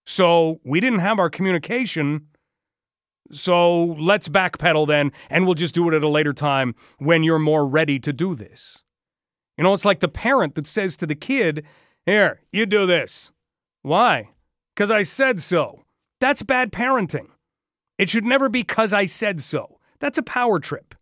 [0.06, 2.28] So we didn't have our communication.
[3.32, 7.40] So let's backpedal then, and we'll just do it at a later time when you're
[7.40, 8.84] more ready to do this.
[9.58, 11.66] You know, it's like the parent that says to the kid,
[12.06, 13.32] Here, you do this.
[13.82, 14.30] Why?
[14.76, 15.84] Because I said so.
[16.20, 17.28] That's bad parenting.
[17.98, 19.80] It should never be because I said so.
[20.00, 20.96] That's a power trip.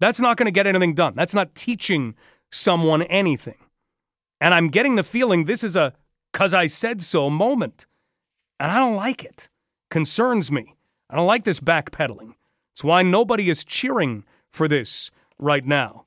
[0.00, 1.14] That's not going to get anything done.
[1.14, 2.14] That's not teaching
[2.50, 3.58] someone anything.
[4.40, 5.94] And I'm getting the feeling this is a
[6.32, 7.86] cuz I said so moment.
[8.58, 9.48] And I don't like it.
[9.90, 10.76] Concerns me.
[11.10, 12.34] I don't like this backpedaling.
[12.72, 16.06] It's why nobody is cheering for this right now.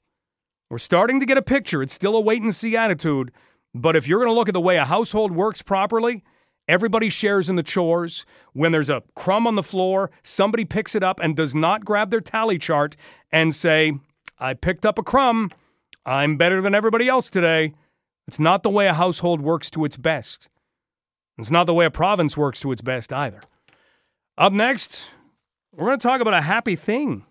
[0.70, 1.84] We're starting to get a picture.
[1.84, 3.32] It's still a wait and see attitude.
[3.76, 6.24] But if you're going to look at the way a household works properly,
[6.68, 8.26] Everybody shares in the chores.
[8.54, 12.10] When there's a crumb on the floor, somebody picks it up and does not grab
[12.10, 12.96] their tally chart
[13.32, 13.94] and say,
[14.40, 15.52] I picked up a crumb.
[16.06, 17.74] I'm better than everybody else today.
[18.28, 20.48] It's not the way a household works to its best.
[21.38, 23.42] It's not the way a province works to its best either.
[24.38, 25.12] Up next,
[25.72, 27.24] we're going to talk about a happy thing.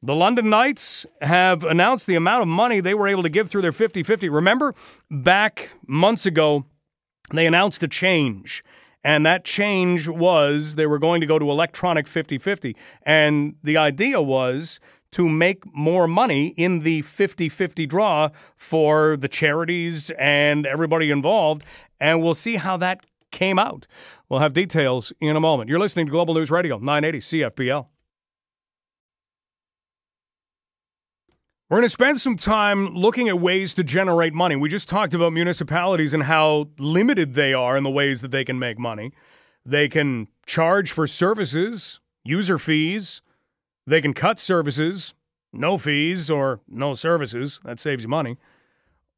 [0.00, 3.62] The London Knights have announced the amount of money they were able to give through
[3.62, 4.28] their 50 50.
[4.28, 4.74] Remember,
[5.10, 6.66] back months ago,
[7.32, 8.62] they announced a change.
[9.04, 12.76] And that change was they were going to go to electronic 50 50.
[13.02, 14.78] And the idea was
[15.12, 21.64] to make more money in the 50 50 draw for the charities and everybody involved.
[22.00, 23.88] And we'll see how that came out.
[24.28, 25.68] We'll have details in a moment.
[25.68, 27.86] You're listening to Global News Radio, 980 CFPL.
[31.68, 34.56] We're going to spend some time looking at ways to generate money.
[34.56, 38.44] We just talked about municipalities and how limited they are in the ways that they
[38.44, 39.12] can make money.
[39.64, 43.22] They can charge for services, user fees.
[43.86, 45.14] They can cut services,
[45.52, 47.58] no fees or no services.
[47.64, 48.36] That saves you money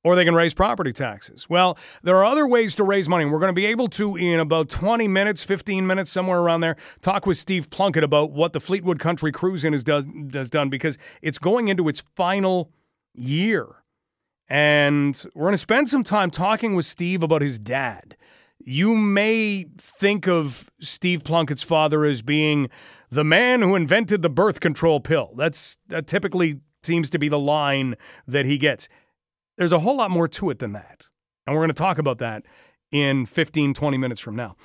[0.04, 1.48] or they can raise property taxes.
[1.48, 3.24] Well, there are other ways to raise money.
[3.24, 6.76] We're going to be able to, in about 20 minutes, 15 minutes, somewhere around there,
[7.00, 10.68] talk with Steve Plunkett about what the Fleetwood Country Cruise In has, does, has done
[10.68, 12.70] because it's going into its final
[13.14, 13.66] year.
[14.46, 18.16] And we're going to spend some time talking with Steve about his dad.
[18.58, 22.68] You may think of Steve Plunkett's father as being
[23.10, 25.32] the man who invented the birth control pill.
[25.36, 27.94] That's that typically seems to be the line
[28.26, 28.88] that he gets
[29.56, 31.06] there's a whole lot more to it than that.
[31.46, 32.44] And we're going to talk about that
[32.90, 34.56] in 15, 20 minutes from now.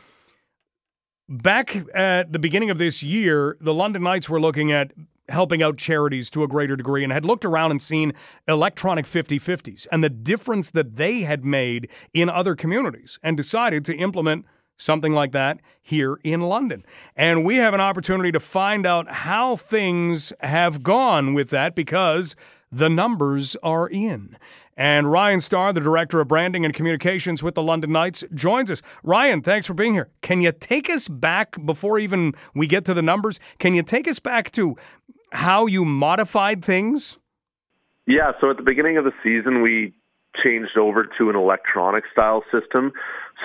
[1.27, 4.93] Back at the beginning of this year, the London Knights were looking at
[5.29, 8.13] helping out charities to a greater degree and had looked around and seen
[8.47, 13.85] electronic 50 50s and the difference that they had made in other communities and decided
[13.85, 14.45] to implement
[14.77, 16.83] something like that here in London.
[17.15, 22.35] And we have an opportunity to find out how things have gone with that because
[22.71, 24.37] the numbers are in.
[24.77, 28.81] And Ryan Starr, the Director of Branding and Communications with the London Knights, joins us.
[29.03, 30.09] Ryan, thanks for being here.
[30.21, 33.39] Can you take us back before even we get to the numbers?
[33.59, 34.75] Can you take us back to
[35.31, 37.17] how you modified things?
[38.07, 39.93] Yeah, so at the beginning of the season, we
[40.43, 42.91] changed over to an electronic style system.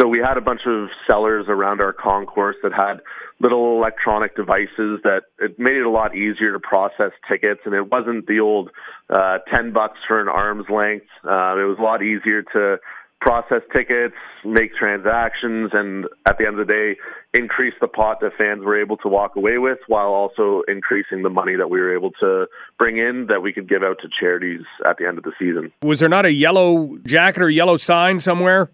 [0.01, 3.01] So we had a bunch of sellers around our concourse that had
[3.40, 7.90] little electronic devices that it made it a lot easier to process tickets, and it
[7.90, 8.70] wasn't the old
[9.11, 11.07] uh, ten bucks for an arm's length.
[11.24, 12.78] Uh, it was a lot easier to
[13.20, 14.14] process tickets,
[14.45, 16.97] make transactions, and at the end of the day,
[17.32, 21.30] increase the pot that fans were able to walk away with, while also increasing the
[21.30, 22.47] money that we were able to
[22.78, 25.72] bring in that we could give out to charities at the end of the season.
[25.82, 28.70] Was there not a yellow jacket or yellow sign somewhere?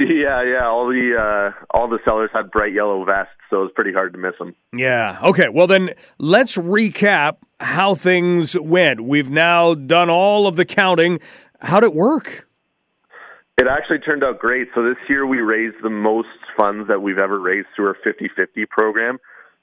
[0.00, 0.66] Yeah, yeah.
[0.66, 4.12] All the uh, all the sellers had bright yellow vests, so it was pretty hard
[4.12, 4.54] to miss them.
[4.72, 5.18] Yeah.
[5.22, 5.48] Okay.
[5.48, 9.00] Well, then let's recap how things went.
[9.00, 11.18] We've now done all of the counting.
[11.60, 12.48] How'd it work?
[13.58, 14.68] It actually turned out great.
[14.72, 18.68] So this year we raised the most funds that we've ever raised through our 50-50
[18.68, 19.18] program.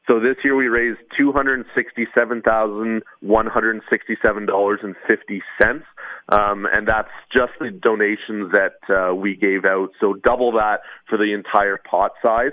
[0.07, 5.41] So this year we raised two hundred sixty-seven thousand one hundred sixty-seven dollars and fifty
[5.61, 5.85] cents,
[6.29, 9.89] um, and that's just the donations that uh, we gave out.
[9.99, 12.51] So double that for the entire pot size.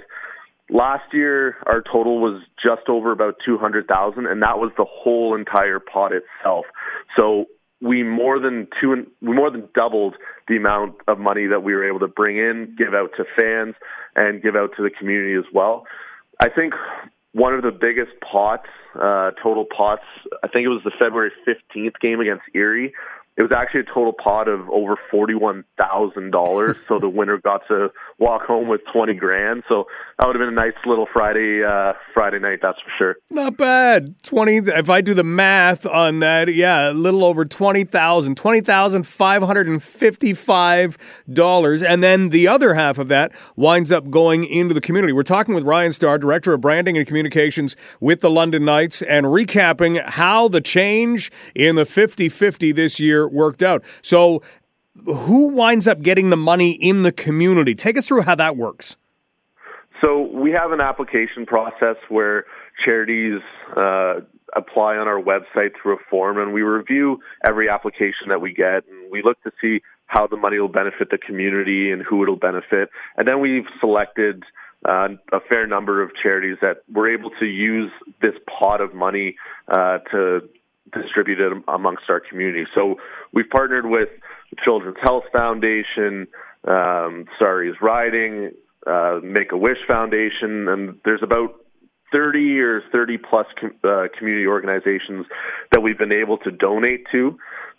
[0.70, 4.86] Last year, our total was just over about two hundred thousand, and that was the
[4.88, 6.64] whole entire pot itself.
[7.18, 7.46] So
[7.82, 10.14] we more than two we more than doubled
[10.48, 13.74] the amount of money that we were able to bring in, give out to fans,
[14.16, 15.84] and give out to the community as well.
[16.40, 16.72] I think
[17.32, 20.04] one of the biggest pots, uh, total pots.
[20.42, 22.92] I think it was the February 15th game against Erie
[23.36, 26.76] it was actually a total pot of over forty-one thousand dollars.
[26.86, 29.62] so the winner got to walk home with twenty grand.
[29.68, 29.84] So
[30.18, 33.16] that would have been a nice little Friday uh, Friday night, that's for sure.
[33.30, 34.22] Not bad.
[34.22, 34.56] Twenty.
[34.58, 38.36] If I do the math on that, yeah, a little over twenty thousand.
[38.36, 43.90] Twenty thousand five hundred and fifty-five dollars, and then the other half of that winds
[43.90, 45.12] up going into the community.
[45.12, 49.26] We're talking with Ryan Starr, director of branding and communications with the London Knights, and
[49.26, 53.84] recapping how the change in the 50-50 this year worked out.
[54.02, 54.42] So,
[55.04, 57.74] who winds up getting the money in the community?
[57.74, 58.96] Take us through how that works.
[60.00, 62.44] So, we have an application process where
[62.84, 63.40] charities
[63.76, 64.20] uh,
[64.54, 68.84] apply on our website through a form, and we review every application that we get,
[68.88, 72.36] and we look to see how the money will benefit the community and who it'll
[72.36, 72.90] benefit.
[73.16, 74.44] And then we've selected
[74.86, 79.36] uh, a fair number of charities that were able to use this pot of money
[79.68, 80.40] uh, to
[80.92, 82.64] distributed amongst our community.
[82.74, 82.96] So
[83.32, 84.08] we've partnered with
[84.50, 86.26] the Children's Health Foundation,
[86.66, 88.52] um, Sorry's Riding,
[88.86, 91.54] uh, Make a Wish Foundation, and there's about
[92.12, 95.26] 30 or 30 plus com- uh, community organizations
[95.72, 97.36] that we've been able to donate to.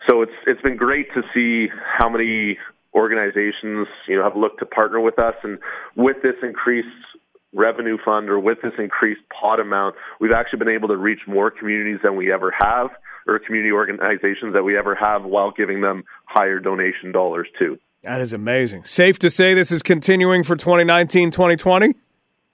[0.09, 2.57] So it's it's been great to see how many
[2.95, 5.59] organizations you know have looked to partner with us, and
[5.95, 6.87] with this increased
[7.53, 11.51] revenue fund or with this increased pot amount, we've actually been able to reach more
[11.51, 12.89] communities than we ever have,
[13.27, 17.77] or community organizations that we ever have, while giving them higher donation dollars too.
[18.03, 18.83] That is amazing.
[18.85, 21.95] Safe to say this is continuing for 2019 2020?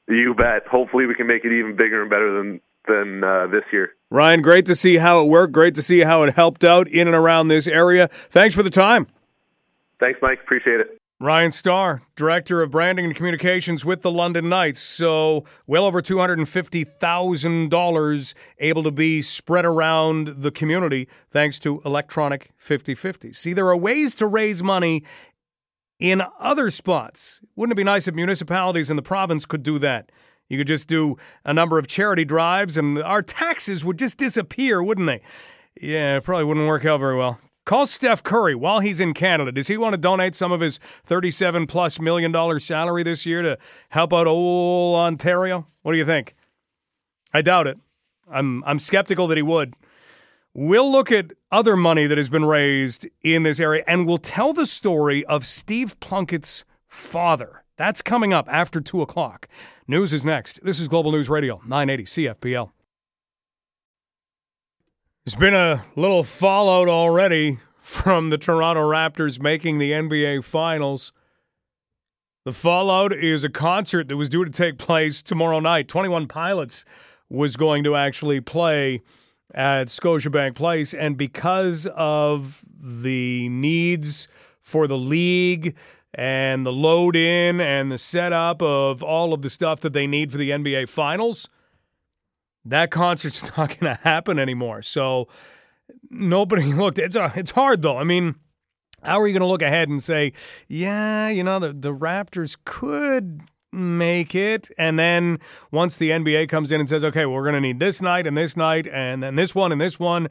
[0.07, 0.67] You bet.
[0.67, 3.93] Hopefully, we can make it even bigger and better than than uh, this year.
[4.09, 5.53] Ryan, great to see how it worked.
[5.53, 8.07] Great to see how it helped out in and around this area.
[8.07, 9.07] Thanks for the time.
[9.99, 10.39] Thanks, Mike.
[10.41, 10.99] Appreciate it.
[11.21, 14.79] Ryan Starr, Director of Branding and Communications with the London Knights.
[14.79, 23.33] So, well over $250,000 able to be spread around the community thanks to Electronic 5050.
[23.33, 25.03] See, there are ways to raise money
[25.99, 27.41] in other spots.
[27.53, 30.13] Wouldn't it be nice if municipalities in the province could do that?
[30.47, 34.81] You could just do a number of charity drives and our taxes would just disappear,
[34.81, 35.19] wouldn't they?
[35.81, 37.41] Yeah, it probably wouldn't work out very well.
[37.69, 39.51] Call Steph Curry while he's in Canada.
[39.51, 43.43] Does he want to donate some of his 37 plus million dollar salary this year
[43.43, 43.59] to
[43.89, 45.67] help out old Ontario?
[45.83, 46.33] What do you think?
[47.31, 47.77] I doubt it.
[48.27, 49.75] I'm I'm skeptical that he would.
[50.51, 54.51] We'll look at other money that has been raised in this area and we'll tell
[54.51, 57.63] the story of Steve Plunkett's father.
[57.77, 59.47] That's coming up after 2 o'clock.
[59.87, 60.63] News is next.
[60.63, 62.71] This is Global News Radio, 980 CFPL.
[65.25, 71.11] There's been a little fallout already from the Toronto Raptors making the NBA Finals.
[72.45, 75.89] The fallout is a concert that was due to take place tomorrow night.
[75.89, 76.85] 21 Pilots
[77.29, 79.01] was going to actually play
[79.53, 84.29] at Scotiabank Place, and because of the needs
[84.61, 85.75] for the league
[86.13, 90.31] and the load in and the setup of all of the stuff that they need
[90.31, 91.49] for the NBA Finals,
[92.65, 94.81] that concert's not going to happen anymore.
[94.81, 95.27] So
[96.09, 96.99] nobody looked.
[96.99, 97.97] It's a, it's hard though.
[97.97, 98.35] I mean,
[99.03, 100.33] how are you going to look ahead and say,
[100.67, 103.41] yeah, you know, the the Raptors could
[103.71, 105.37] make it, and then
[105.71, 108.35] once the NBA comes in and says, okay, we're going to need this night and
[108.35, 110.27] this night and then this one and this one.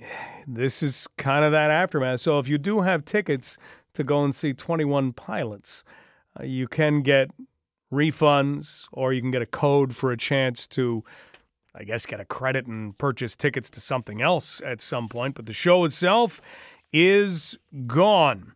[0.50, 2.20] This is kind of that aftermath.
[2.20, 3.58] So if you do have tickets
[3.92, 5.84] to go and see 21 Pilots,
[6.40, 7.30] uh, you can get
[7.92, 11.04] refunds, or you can get a code for a chance to,
[11.74, 15.34] I guess, get a credit and purchase tickets to something else at some point.
[15.34, 16.40] But the show itself
[16.92, 18.52] is gone.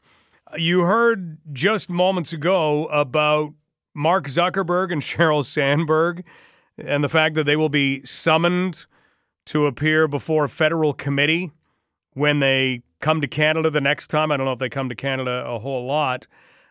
[0.57, 3.55] You heard just moments ago about
[3.95, 6.25] Mark Zuckerberg and Sheryl Sandberg
[6.79, 8.87] and the fact that they will be summoned
[9.47, 11.51] to appear before a federal committee
[12.15, 14.31] when they come to Canada the next time.
[14.31, 16.27] I don't know if they come to Canada a whole lot.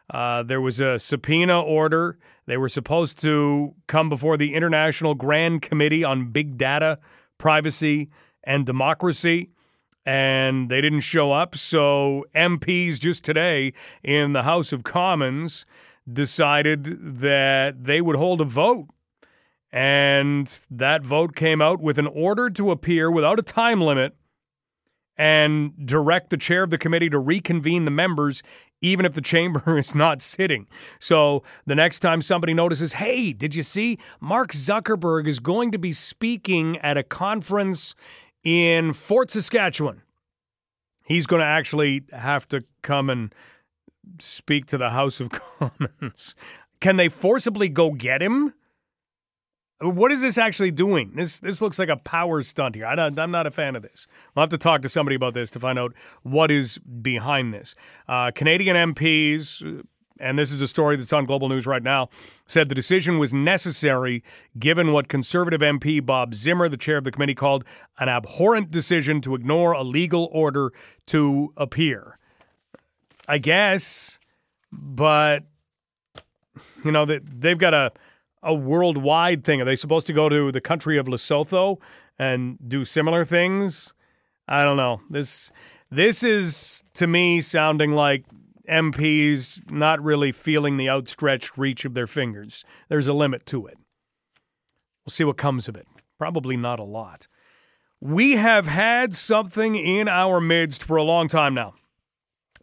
[0.10, 2.18] Uh, there was a subpoena order
[2.52, 7.00] they were supposed to come before the International Grand Committee on Big Data,
[7.38, 8.10] Privacy,
[8.44, 9.52] and Democracy,
[10.06, 11.56] and they didn't show up.
[11.56, 13.74] So MPs just today
[14.04, 15.66] in the House of Commons
[16.12, 18.88] decided that they would hold a vote.
[19.72, 24.16] And that vote came out with an order to appear without a time limit
[25.18, 28.42] and direct the chair of the committee to reconvene the members
[28.82, 30.68] even if the chamber is not sitting.
[31.00, 35.78] So the next time somebody notices, hey, did you see Mark Zuckerberg is going to
[35.78, 37.96] be speaking at a conference
[38.44, 40.02] in Fort Saskatchewan?
[41.04, 43.34] He's going to actually have to come and
[44.20, 46.36] speak to the House of Commons.
[46.80, 48.54] Can they forcibly go get him?
[49.82, 51.14] What is this actually doing?
[51.16, 52.86] This this looks like a power stunt here.
[52.86, 54.06] I am not a fan of this.
[54.36, 57.74] I'll have to talk to somebody about this to find out what is behind this.
[58.08, 59.84] Uh, Canadian MPs,
[60.20, 62.10] and this is a story that's on Global News right now,
[62.46, 64.24] said the decision was necessary
[64.60, 67.66] given what Conservative MP Bob Zimmer, the chair of the committee, called
[67.98, 70.72] an abhorrent decision to ignore a legal order
[71.08, 72.20] to appear.
[73.28, 74.20] I guess,
[74.72, 75.44] but
[76.86, 77.92] you know that they've got a
[78.44, 79.62] a worldwide thing?
[79.62, 81.80] Are they supposed to go to the country of Lesotho
[82.18, 83.94] and do similar things?
[84.48, 85.02] I don't know.
[85.10, 85.52] This
[85.90, 88.26] this is to me sounding like
[88.70, 92.64] MPs not really feeling the outstretched reach of their fingers.
[92.90, 93.78] There's a limit to it.
[95.06, 95.88] We'll see what comes of it.
[96.18, 97.28] Probably not a lot.
[98.00, 101.74] We have had something in our midst for a long time now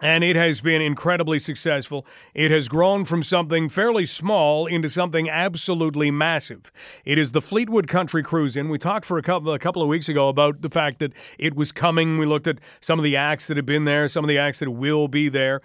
[0.01, 2.07] and it has been incredibly successful.
[2.35, 6.71] It has grown from something fairly small into something absolutely massive.
[7.05, 8.69] It is the Fleetwood Country Cruise In.
[8.69, 11.55] We talked for a couple a couple of weeks ago about the fact that it
[11.55, 12.19] was coming.
[12.19, 14.61] We looked at some of the acts that have been there, some of the acts
[14.61, 15.61] that will be there.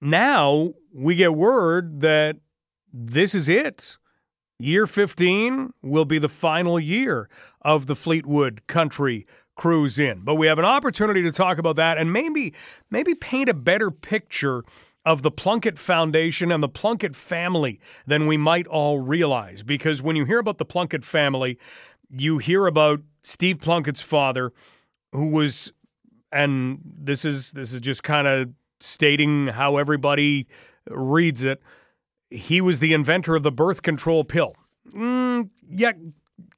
[0.00, 2.36] Now we get word that
[2.92, 3.98] this is it.
[4.58, 7.28] Year 15 will be the final year
[7.62, 9.26] of the Fleetwood Country
[9.62, 10.18] cruise in.
[10.24, 12.52] But we have an opportunity to talk about that and maybe
[12.90, 14.64] maybe paint a better picture
[15.04, 19.62] of the Plunkett Foundation and the Plunkett family than we might all realize.
[19.62, 21.60] Because when you hear about the Plunkett family,
[22.10, 24.52] you hear about Steve Plunkett's father,
[25.12, 25.72] who was,
[26.32, 28.48] and this is this is just kind of
[28.80, 30.48] stating how everybody
[30.88, 31.62] reads it.
[32.30, 34.56] He was the inventor of the birth control pill.
[34.90, 35.92] Mm, yeah,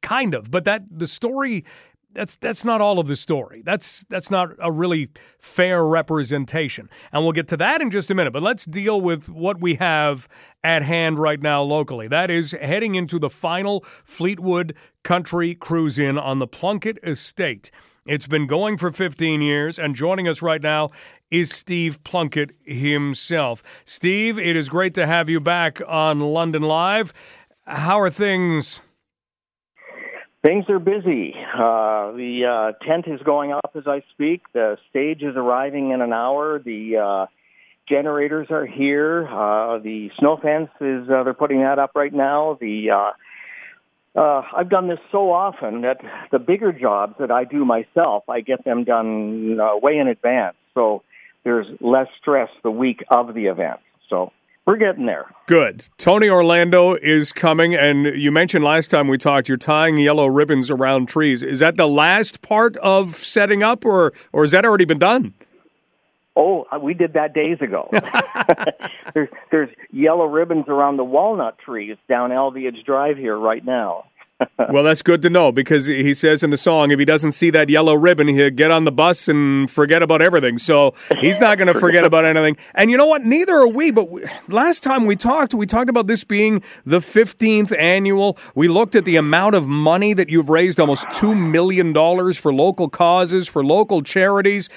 [0.00, 1.66] kind of, but that the story
[2.14, 3.62] that's that's not all of the story.
[3.62, 6.88] That's that's not a really fair representation.
[7.12, 8.32] And we'll get to that in just a minute.
[8.32, 10.28] But let's deal with what we have
[10.62, 12.08] at hand right now locally.
[12.08, 17.70] That is heading into the final Fleetwood Country Cruise In on the Plunkett Estate.
[18.06, 20.90] It's been going for 15 years, and joining us right now
[21.30, 23.62] is Steve Plunkett himself.
[23.86, 27.14] Steve, it is great to have you back on London Live.
[27.66, 28.82] How are things?
[30.44, 31.32] Things are busy.
[31.54, 34.42] Uh, the uh, tent is going up as I speak.
[34.52, 36.58] The stage is arriving in an hour.
[36.58, 37.26] The uh,
[37.88, 39.26] generators are here.
[39.26, 42.58] Uh, the snow fence is uh, they're putting that up right now.
[42.60, 47.64] The uh, uh, I've done this so often that the bigger jobs that I do
[47.64, 50.56] myself, I get them done uh, way in advance.
[50.74, 51.04] So
[51.44, 53.80] there's less stress the week of the event.
[54.10, 54.30] So
[54.66, 55.26] we're getting there.
[55.46, 55.88] Good.
[55.98, 60.70] Tony Orlando is coming, and you mentioned last time we talked, you're tying yellow ribbons
[60.70, 61.42] around trees.
[61.42, 65.34] Is that the last part of setting up, or or has that already been done?
[66.36, 67.88] Oh, uh, we did that days ago.
[69.14, 74.04] there's there's yellow ribbons around the walnut trees down Elviage Drive here right now.
[74.70, 77.50] Well, that's good to know because he says in the song, if he doesn't see
[77.50, 80.58] that yellow ribbon, he'll get on the bus and forget about everything.
[80.58, 82.56] So he's not going to forget about anything.
[82.74, 83.24] And you know what?
[83.24, 83.90] Neither are we.
[83.90, 88.36] But we, last time we talked, we talked about this being the 15th annual.
[88.54, 91.94] We looked at the amount of money that you've raised almost $2 million
[92.34, 94.68] for local causes, for local charities.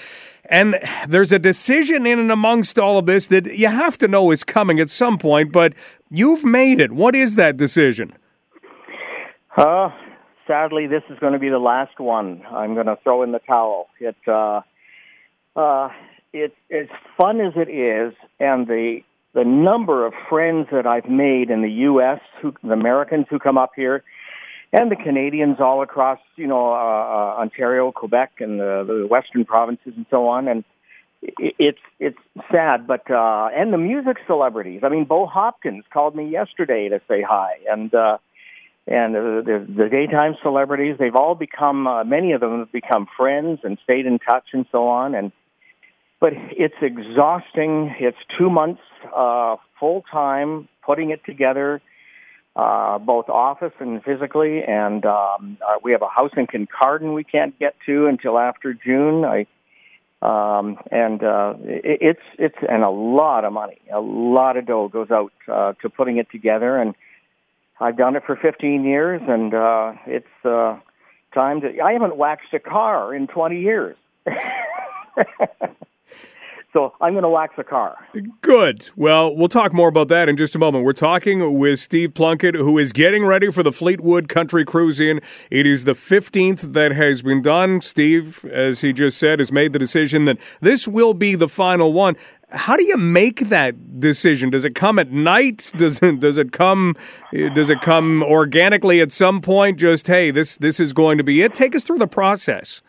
[0.49, 4.31] And there's a decision in and amongst all of this that you have to know
[4.31, 5.73] is coming at some point, but
[6.09, 6.91] you've made it.
[6.91, 8.13] What is that decision?
[9.57, 9.89] Uh,
[10.45, 12.43] sadly, this is going to be the last one.
[12.51, 13.87] I'm going to throw in the towel.
[13.99, 14.61] It, uh,
[15.55, 15.89] uh,
[16.31, 16.85] it, as
[17.19, 18.99] fun as it is, and the
[19.33, 23.55] the number of friends that I've made in the U.S., who, the Americans who come
[23.55, 24.03] up here,
[24.73, 29.45] and the Canadians all across, you know, uh, uh, Ontario, Quebec, and the, the western
[29.45, 30.63] provinces, and so on, and
[31.21, 32.17] it's it's
[32.51, 34.81] sad, but uh, and the music celebrities.
[34.83, 38.17] I mean, Bo Hopkins called me yesterday to say hi, and uh,
[38.87, 43.59] and the, the, daytime celebrities they've all become uh, many of them have become friends
[43.63, 45.13] and stayed in touch and so on.
[45.13, 45.31] And
[46.19, 47.93] but it's exhausting.
[47.99, 48.81] It's two months
[49.15, 51.81] uh full time putting it together
[52.55, 54.63] uh both office and physically.
[54.63, 58.73] And um uh, we have a house in Kincardine we can't get to until after
[58.73, 59.25] June.
[59.25, 59.47] I
[60.21, 63.79] um and uh it, it's it's and a lot of money.
[63.93, 66.77] A lot of dough goes out uh to putting it together.
[66.77, 66.95] And
[67.79, 70.79] I've done it for 15 years, and uh, it's uh,
[71.33, 71.79] time to.
[71.79, 73.95] I haven't waxed a car in 20 years.
[76.73, 77.97] so I'm going to wax a car.
[78.41, 78.89] Good.
[78.95, 80.85] Well, we'll talk more about that in just a moment.
[80.85, 85.21] We're talking with Steve Plunkett, who is getting ready for the Fleetwood Country Cruise In.
[85.51, 87.81] It is the 15th that has been done.
[87.81, 91.93] Steve, as he just said, has made the decision that this will be the final
[91.93, 92.15] one
[92.49, 94.49] how do you make that decision?
[94.49, 95.71] Does it come at night?
[95.75, 96.95] Does it does it come
[97.31, 99.79] does it come organically at some point?
[99.79, 101.53] Just hey, this this is going to be it.
[101.53, 102.81] Take us through the process.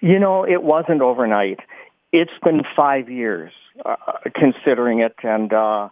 [0.00, 1.60] You know, it wasn't overnight.
[2.12, 3.52] It's been five years
[3.84, 3.96] uh,
[4.34, 5.88] considering it, and uh,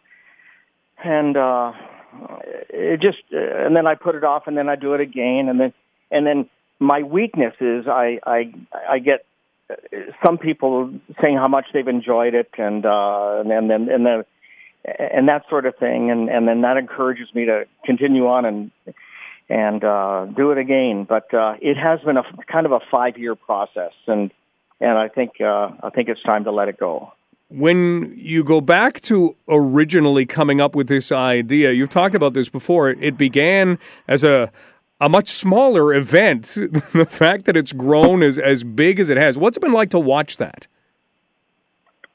[1.05, 1.73] and uh,
[2.71, 5.59] it just and then I put it off, and then I do it again, and
[5.59, 5.73] then
[6.11, 8.53] and then my weakness is I I
[8.89, 9.25] I get
[10.25, 14.25] some people saying how much they've enjoyed it and uh and then and
[14.85, 16.11] and that sort of thing.
[16.11, 18.71] And and then that encourages me to continue on and
[19.49, 21.07] and uh do it again.
[21.09, 23.93] But uh it has been a kind of a 5 year process.
[24.07, 24.31] And
[24.81, 27.13] and I think uh I think it's time to let it go.
[27.51, 32.51] When you go back to originally coming up with this idea, you've talked about this
[32.51, 32.91] before.
[32.91, 34.53] It began as a
[35.01, 36.45] a much smaller event.
[36.93, 39.91] the fact that it's grown as as big as it has, what's it been like
[39.91, 40.67] to watch that?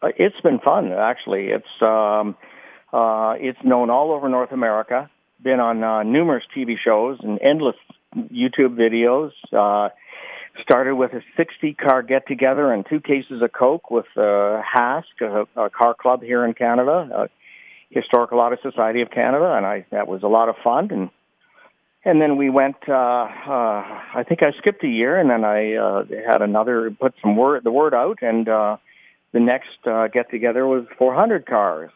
[0.01, 1.47] Uh, it's been fun, actually.
[1.47, 2.35] It's um,
[2.91, 5.09] uh, it's known all over North America.
[5.41, 7.75] Been on uh, numerous TV shows and endless
[8.15, 9.31] YouTube videos.
[9.51, 9.89] Uh,
[10.61, 15.03] started with a 60 car get together and two cases of Coke with uh, HASC,
[15.21, 17.27] a, a car club here in Canada, uh,
[17.89, 21.09] Historical Auto Society of Canada, and I that was a lot of fun and
[22.05, 22.77] and then we went.
[22.87, 23.83] Uh, uh,
[24.15, 27.63] I think I skipped a year, and then I uh, had another put some word
[27.63, 28.77] the word out, and uh,
[29.31, 31.91] the next uh, get together was 400 cars.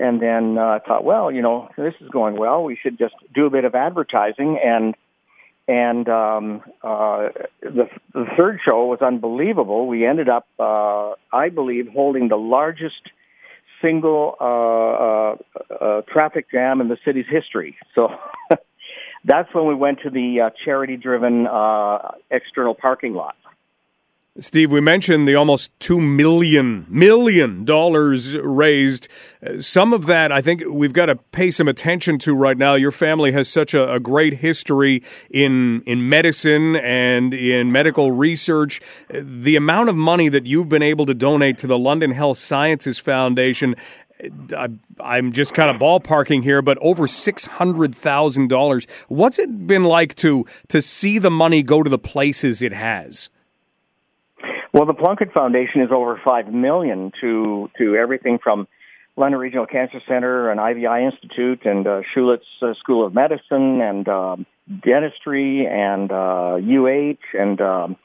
[0.00, 2.64] And then uh, I thought, well, you know, this is going well.
[2.64, 4.58] We should just do a bit of advertising.
[4.62, 4.94] And
[5.66, 7.28] and um, uh,
[7.62, 9.86] the, the third show was unbelievable.
[9.86, 13.00] We ended up, uh, I believe, holding the largest
[13.80, 17.76] single uh, uh, uh, traffic jam in the city's history.
[17.94, 18.08] So
[19.24, 23.36] that's when we went to the uh, charity-driven uh, external parking lot.
[24.40, 29.06] Steve, we mentioned the almost two million million dollars raised.
[29.60, 32.74] Some of that, I think, we've got to pay some attention to right now.
[32.74, 38.80] Your family has such a, a great history in in medicine and in medical research.
[39.08, 42.98] The amount of money that you've been able to donate to the London Health Sciences
[42.98, 43.76] Foundation
[45.00, 48.86] I'm just kind of ballparking here, but over six hundred thousand dollars.
[49.08, 53.30] What's it been like to to see the money go to the places it has?
[54.72, 58.66] Well, the Plunkett Foundation is over five million to to everything from
[59.16, 63.80] London Regional Cancer Center and Ivey Eye Institute and uh, Schulich uh, School of Medicine
[63.80, 64.46] and um,
[64.84, 67.96] dentistry and uh, UH and um,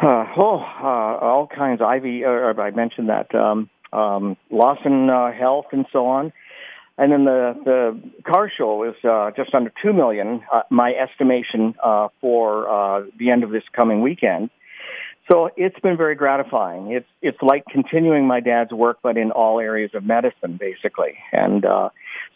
[0.00, 1.80] uh, oh, uh, all kinds.
[1.80, 2.24] of IV.
[2.24, 6.32] Uh, I mentioned that um, um, Lawson uh, Health and so on.
[6.98, 10.42] And then the the car show is uh, just under two million.
[10.52, 14.50] Uh, my estimation uh, for uh, the end of this coming weekend.
[15.30, 16.92] So it's been very gratifying.
[16.92, 21.14] It's it's like continuing my dad's work, but in all areas of medicine, basically.
[21.32, 21.88] And uh,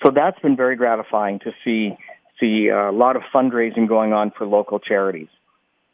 [0.03, 1.97] so that's been very gratifying to see
[2.41, 5.29] see a lot of fundraising going on for local charities.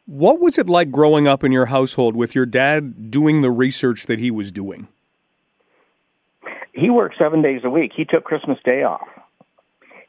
[0.05, 4.05] What was it like growing up in your household with your dad doing the research
[4.07, 4.87] that he was doing?
[6.73, 7.91] He worked seven days a week.
[7.95, 9.07] He took Christmas Day off.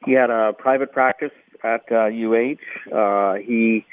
[0.04, 2.94] He had a private practice at uh, UH.
[2.94, 3.84] Uh, he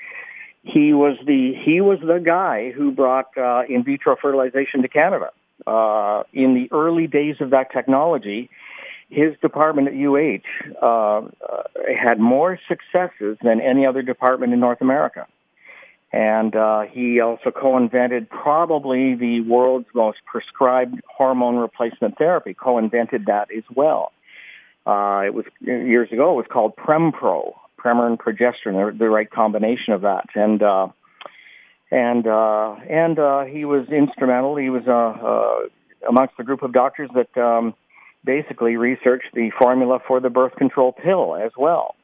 [0.63, 5.29] he was the he was the guy who brought uh, in vitro fertilization to Canada.
[5.67, 8.49] Uh, in the early days of that technology,
[9.09, 11.21] his department at UH uh,
[11.93, 15.27] had more successes than any other department in North America.
[16.13, 22.53] And uh, he also co-invented probably the world's most prescribed hormone replacement therapy.
[22.53, 24.11] Co-invented that as well.
[24.85, 26.33] Uh, it was years ago.
[26.33, 30.25] It was called Prempro, Premarin and progesterone, the, the right combination of that.
[30.35, 30.87] And uh,
[31.91, 34.55] and uh, and uh, he was instrumental.
[34.55, 37.73] He was uh, uh, amongst the group of doctors that um,
[38.23, 41.95] basically researched the formula for the birth control pill as well.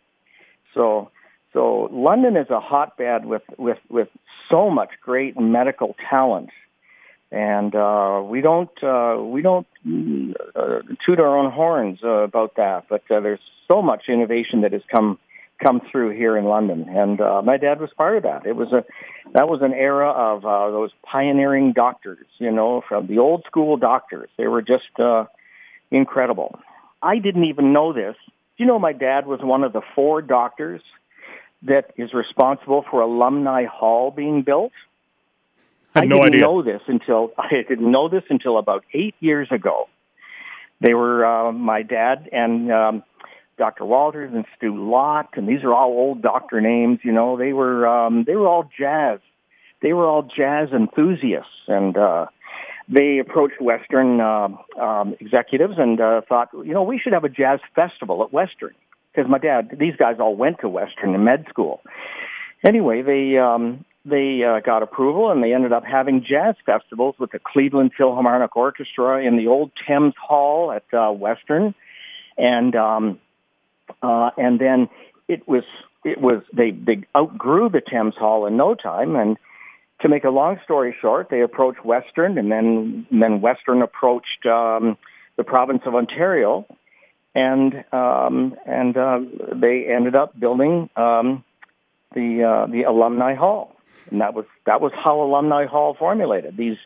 [0.74, 1.10] So
[1.58, 4.10] so London is a hotbed with with with
[4.47, 6.51] so much great medical talent
[7.32, 9.68] and uh, we don't uh, we don't
[10.55, 12.86] uh, toot our own horns uh, about that.
[12.88, 15.18] But uh, there's so much innovation that has come
[15.62, 18.45] come through here in London, and uh, my dad was part of that.
[18.45, 18.86] It was a
[19.34, 23.78] that was an era of uh, those pioneering doctors, you know, from the old school
[23.78, 24.30] doctors.
[24.38, 25.26] They were just uh,
[25.89, 26.60] incredible.
[27.01, 28.16] I didn't even know this.
[28.58, 30.82] You know my dad was one of the four doctors
[31.64, 34.72] that is responsible for Alumni Hall being built?
[35.95, 36.41] I, had no didn't idea.
[36.41, 39.88] know this until I didn't know this until about eight years ago.
[40.80, 43.03] They were uh, my dad and um,
[43.58, 43.86] Dr.
[43.86, 46.99] Walters and Stu Lott, and these are all old doctor names.
[47.03, 49.20] You know, they were um, they were all jazz.
[49.82, 52.28] They were all jazz enthusiasts, and uh,
[52.89, 54.49] they approached Western uh,
[54.80, 58.74] um, executives and uh, thought, you know, we should have a jazz festival at Western
[59.18, 61.82] because my dad, these guys all went to Western in med school.
[62.63, 67.32] Anyway, they um, they uh, got approval and they ended up having jazz festivals with
[67.32, 71.74] the Cleveland Philharmonic Orchestra in the old Thames Hall at uh, Western,
[72.38, 73.20] and um,
[74.03, 74.88] uh, and then
[75.28, 75.63] it was
[76.05, 79.15] it was they they outgrew the Thames Hall in no time.
[79.15, 79.38] And
[80.01, 84.45] to make a long story short, they approached Western, and then and then Western approached
[84.45, 84.95] um,
[85.38, 86.68] the province of Ontario,
[87.36, 89.19] and um, and uh,
[89.53, 91.43] they ended up building um,
[92.13, 93.75] the uh, the Alumni Hall,
[94.09, 96.57] and that was that was how Alumni Hall formulated.
[96.57, 96.78] These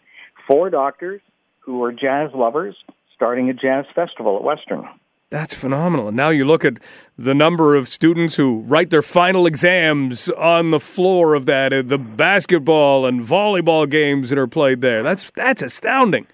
[0.48, 1.22] four doctors
[1.60, 2.76] who were jazz lovers
[3.16, 4.88] starting a jazz festival at Western.
[5.30, 6.10] That's phenomenal.
[6.10, 6.78] And now you look at
[7.18, 11.84] the number of students who write their final exams on the floor of that, uh,
[11.84, 15.04] the basketball and volleyball games that are played there.
[15.04, 16.28] That's that's astounding.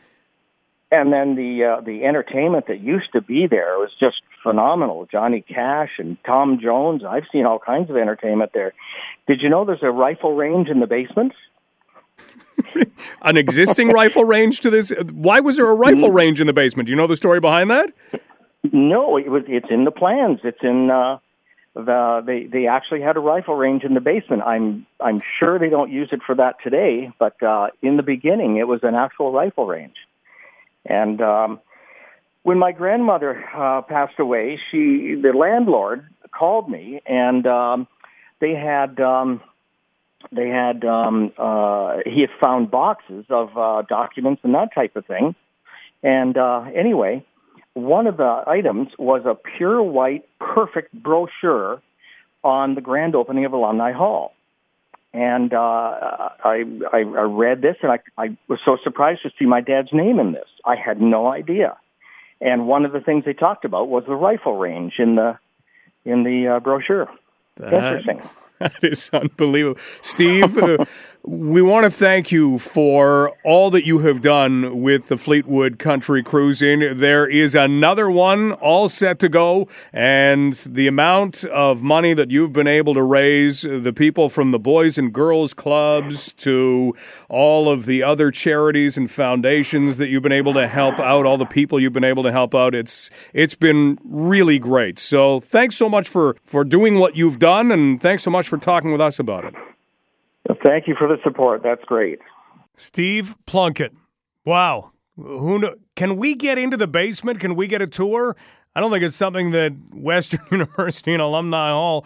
[0.90, 5.06] And then the uh, the entertainment that used to be there was just phenomenal.
[5.12, 7.04] Johnny Cash and Tom Jones.
[7.04, 8.74] I've seen all kinds of entertainment there.
[9.28, 11.34] Did you know there's a rifle range in the basement?
[13.22, 14.94] An existing rifle range to this?
[15.12, 16.88] Why was there a rifle range in the basement?
[16.88, 17.94] Do you know the story behind that?
[18.72, 19.44] No, it was.
[19.48, 20.40] It's in the plans.
[20.44, 21.20] It's in uh,
[21.76, 24.42] the, they they actually had a rifle range in the basement.
[24.44, 28.58] I'm I'm sure they don't use it for that today, but uh, in the beginning,
[28.58, 29.96] it was an actual rifle range.
[30.88, 31.60] And um,
[32.44, 37.88] when my grandmother uh, passed away, she the landlord called me, and um,
[38.40, 39.42] they had um,
[40.32, 45.06] they had um, uh, he had found boxes of uh, documents and that type of
[45.06, 45.36] thing.
[46.04, 47.26] And uh, anyway,
[47.74, 51.82] one of the items was a pure white, perfect brochure
[52.44, 54.34] on the grand opening of Alumni Hall.
[55.14, 59.46] And uh, I, I, I read this, and I, I was so surprised to see
[59.46, 60.48] my dad's name in this.
[60.66, 61.78] I had no idea.
[62.40, 65.40] And one of the things they talked about was the rifle range in the
[66.06, 67.10] in the uh, brochure.
[67.56, 68.22] That, Interesting.
[68.68, 69.80] That is unbelievable.
[70.02, 70.84] Steve, uh,
[71.24, 76.24] we want to thank you for all that you have done with the Fleetwood Country
[76.24, 76.98] Cruise In.
[76.98, 82.54] There is another one all set to go, and the amount of money that you've
[82.54, 86.96] been able to raise, the people from the Boys and Girls Clubs to
[87.30, 91.38] all of the other charities and foundations that you've been able to help out, all
[91.38, 94.98] the people you've been able to help out, it's it's been really great.
[94.98, 98.58] So thanks so much for, for doing what you've done, and thanks so much for
[98.58, 99.54] talking with us about it.
[100.66, 101.62] Thank you for the support.
[101.64, 102.20] That's great.
[102.76, 103.94] Steve Plunkett.
[104.46, 104.92] Wow.
[105.18, 105.76] Who know?
[105.96, 107.40] Can we get into the basement?
[107.40, 108.36] Can we get a tour?
[108.76, 112.06] I don't think it's something that Western University and Alumni Hall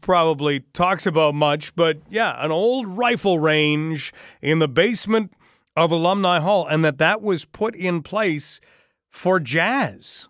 [0.00, 4.12] probably talks about much, but yeah, an old rifle range
[4.42, 5.32] in the basement
[5.76, 8.60] of Alumni Hall, and that that was put in place
[9.08, 10.28] for jazz.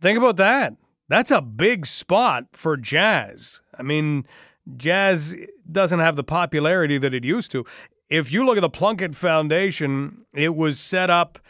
[0.00, 0.74] Think about that.
[1.10, 3.62] That's a big spot for jazz.
[3.76, 4.26] I mean,
[4.76, 5.34] jazz
[5.68, 7.64] doesn't have the popularity that it used to.
[8.08, 11.40] If you look at the Plunkett Foundation, it was set up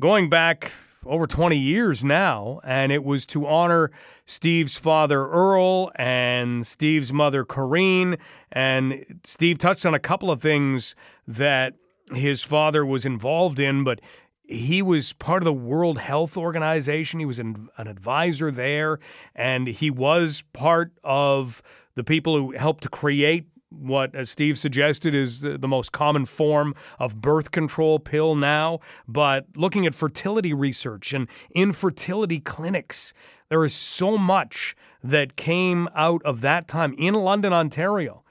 [0.00, 0.70] going back
[1.04, 3.90] over 20 years now, and it was to honor
[4.24, 8.20] Steve's father, Earl, and Steve's mother, Corrine.
[8.52, 10.94] And Steve touched on a couple of things
[11.26, 11.74] that
[12.14, 14.00] his father was involved in, but
[14.48, 17.20] he was part of the World Health Organization.
[17.20, 18.98] He was an, an advisor there,
[19.34, 21.62] and he was part of
[21.94, 26.24] the people who helped to create what, as Steve suggested, is the, the, most common
[26.24, 28.80] form of birth control pill now.
[29.06, 33.12] But looking at fertility research and infertility clinics,
[33.50, 38.24] there is so much that came out of that time in London, Ontario.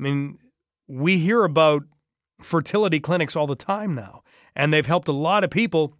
[0.00, 0.38] I mean,
[0.88, 1.84] we hear about
[2.42, 4.19] fertility clinics all the time now,
[4.54, 5.96] and they've helped a lot of people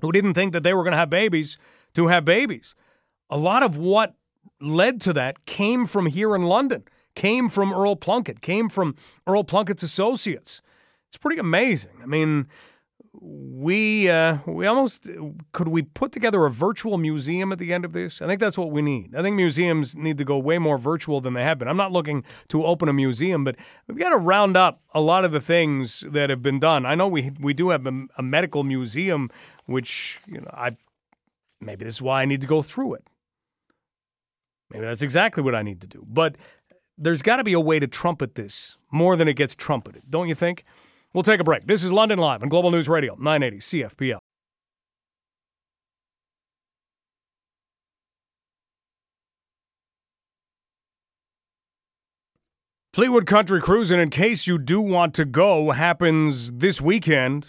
[0.00, 1.58] who didn't think that they were going to have babies
[1.94, 2.74] to have babies.
[3.30, 4.14] A lot of what
[4.60, 6.84] led to that came from here in London,
[7.14, 10.60] came from Earl Plunkett, came from Earl Plunkett's associates.
[11.08, 11.92] It's pretty amazing.
[12.02, 12.48] I mean,
[13.26, 15.08] we uh, we almost
[15.52, 18.20] could we put together a virtual museum at the end of this?
[18.20, 19.16] I think that's what we need.
[19.16, 21.66] I think museums need to go way more virtual than they have been.
[21.66, 23.56] I'm not looking to open a museum, but
[23.88, 26.84] we've got to round up a lot of the things that have been done.
[26.84, 29.30] I know we we do have a, a medical museum,
[29.64, 30.76] which you know I
[31.60, 33.04] maybe this is why I need to go through it.
[34.70, 36.04] Maybe that's exactly what I need to do.
[36.06, 36.36] But
[36.98, 40.28] there's got to be a way to trumpet this more than it gets trumpeted, don't
[40.28, 40.64] you think?
[41.14, 41.66] We'll take a break.
[41.66, 44.18] This is London Live on Global News Radio, 980 CFPL.
[52.92, 57.46] Fleetwood Country Cruising, in case you do want to go, happens this weekend.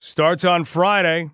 [0.00, 1.30] Starts on Friday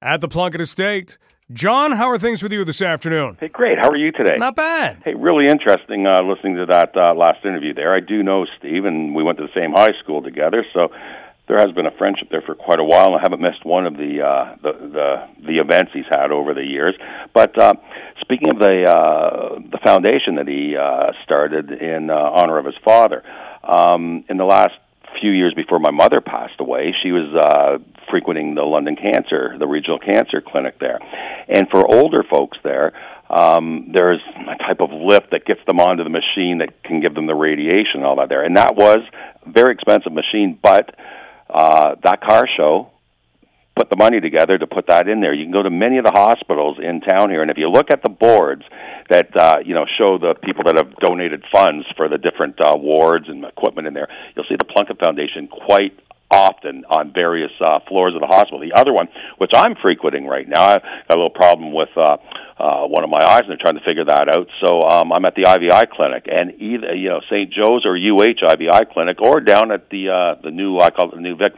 [0.00, 1.18] at the Plunkett Estate.
[1.52, 3.36] John, how are things with you this afternoon?
[3.38, 3.78] Hey, great.
[3.78, 4.36] How are you today?
[4.38, 5.02] Not bad.
[5.04, 7.94] Hey, really interesting uh, listening to that uh, last interview there.
[7.94, 10.88] I do know Steve, and we went to the same high school together, so
[11.48, 13.08] there has been a friendship there for quite a while.
[13.08, 16.54] And I haven't missed one of the uh, the, the the events he's had over
[16.54, 16.94] the years.
[17.34, 17.74] But uh,
[18.20, 22.76] speaking of the uh, the foundation that he uh, started in uh, honor of his
[22.84, 23.22] father,
[23.62, 24.74] um, in the last
[25.20, 27.78] few years before my mother passed away, she was uh,
[28.10, 30.98] frequenting the London Cancer, the regional cancer clinic there.
[31.48, 32.92] And for older folks there,
[33.30, 37.14] um, there's a type of lift that gets them onto the machine that can give
[37.14, 38.44] them the radiation and all that there.
[38.44, 38.98] And that was
[39.46, 40.94] a very expensive machine, but
[41.48, 42.91] uh, that car show
[43.76, 45.32] put the money together to put that in there.
[45.32, 47.90] You can go to many of the hospitals in town here, and if you look
[47.90, 48.62] at the boards
[49.08, 52.76] that uh, you know show the people that have donated funds for the different uh,
[52.76, 55.98] wards and equipment in there, you'll see the Plunkett Foundation quite
[56.32, 58.58] often on various uh, floors of the hospital.
[58.58, 62.16] The other one, which I'm frequenting right now, I've got a little problem with uh,
[62.56, 64.48] uh, one of my eyes, and they're trying to figure that out.
[64.64, 67.52] So um, I'm at the Ivey Eye clinic, and either you know St.
[67.52, 71.12] Joe's or UH Ivey Eye clinic, or down at the uh, the new I call
[71.12, 71.52] it the new Vic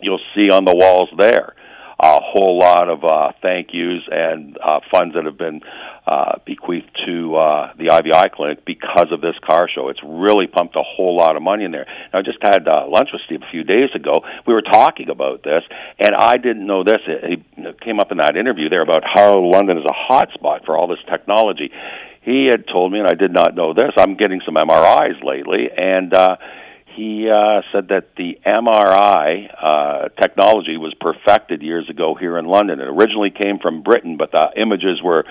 [0.00, 1.54] you'll see on the walls there
[2.00, 5.60] a whole lot of uh, thank yous and uh, funds that have been
[6.06, 9.88] uh, bequeathed to uh, the Ivey Eye clinic because of this car show.
[9.88, 11.86] It's really pumped a whole lot of money in there.
[12.12, 14.12] Now, I just had uh, lunch with Steve a few days ago.
[14.46, 15.64] We were talking about this,
[15.98, 17.02] and I didn't know this.
[17.08, 20.62] It, it came up in that interview there about how London is a hot spot
[20.64, 21.72] for all this technology.
[22.22, 23.90] He had told me, and I did not know this.
[23.98, 26.36] I'm getting some MRIs lately, and uh,
[26.98, 32.80] he uh, said that the MRI uh, technology was perfected years ago here in London.
[32.80, 35.22] It originally came from Britain, but the images were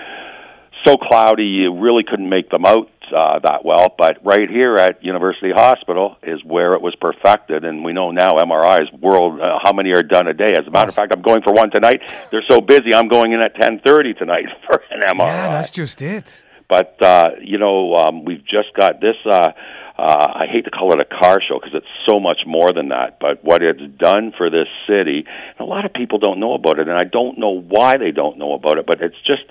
[0.86, 3.94] so cloudy you really couldn't make them out uh, that well.
[3.98, 8.30] But right here at University Hospital is where it was perfected, and we know now
[8.30, 10.54] MRIs world uh, how many are done a day.
[10.58, 12.00] As a matter of fact, I'm going for one tonight.
[12.32, 15.20] They're so busy, I'm going in at 10:30 tonight for an MRI.
[15.20, 16.46] Yeah, that's just it.
[16.70, 19.16] But uh, you know, um, we've just got this.
[19.30, 19.52] Uh,
[19.98, 22.90] uh, I hate to call it a car show because it's so much more than
[22.90, 23.20] that.
[23.20, 25.26] But what it's done for this city,
[25.60, 28.38] a lot of people don't know about it, and I don't know why they don't
[28.38, 28.86] know about it.
[28.86, 29.44] But it's just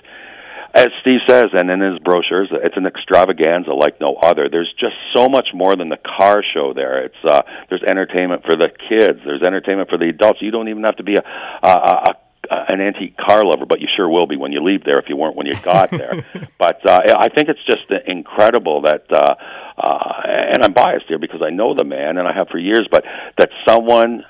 [0.73, 4.47] as Steve says, and in his brochures, it's an extravaganza like no other.
[4.49, 7.05] There's just so much more than the car show there.
[7.05, 9.19] It's uh, there's entertainment for the kids.
[9.25, 10.39] There's entertainment for the adults.
[10.41, 12.13] You don't even have to be a, a, a
[12.49, 15.15] an antique car lover, but you sure will be when you leave there if you
[15.15, 16.25] weren't when you got there.
[16.57, 19.35] but uh, I think it's just incredible that, uh,
[19.77, 22.87] uh, and I'm biased here because I know the man and I have for years,
[22.91, 23.03] but
[23.37, 24.23] that someone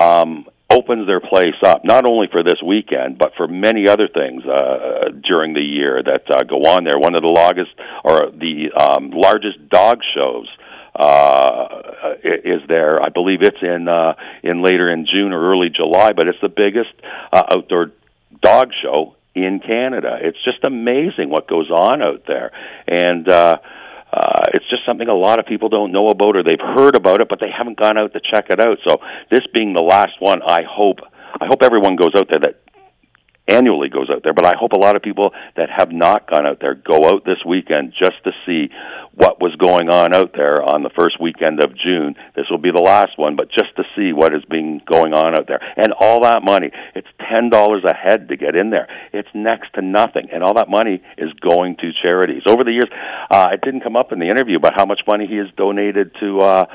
[0.00, 4.44] um, opens their place up not only for this weekend but for many other things
[4.46, 6.98] uh, during the year that uh, go on there.
[6.98, 7.70] One of the longest
[8.04, 10.48] or the um, largest dog shows
[11.00, 13.00] uh, is there.
[13.02, 16.48] I believe it's in uh, in later in June or early July, but it's the
[16.48, 16.92] biggest
[17.32, 17.92] uh, outdoor
[18.42, 20.18] dog show in Canada.
[20.20, 22.52] It's just amazing what goes on out there,
[22.86, 23.28] and.
[23.28, 23.58] Uh,
[24.12, 27.20] uh, it's just something a lot of people don't know about or they've heard about
[27.20, 28.78] it, but they haven't gone out to check it out.
[28.84, 28.98] So
[29.30, 30.98] this being the last one, I hope
[31.40, 32.60] I hope everyone goes out there that
[33.50, 36.46] annually goes out there, but I hope a lot of people that have not gone
[36.46, 38.70] out there go out this weekend just to see
[39.14, 42.14] what was going on out there on the first weekend of June.
[42.36, 45.34] This will be the last one, but just to see what is being going on
[45.38, 45.60] out there.
[45.76, 48.88] And all that money, it's $10 a head to get in there.
[49.12, 52.42] It's next to nothing, and all that money is going to charities.
[52.46, 52.90] Over the years,
[53.30, 56.14] uh, it didn't come up in the interview, but how much money he has donated
[56.20, 56.66] to uh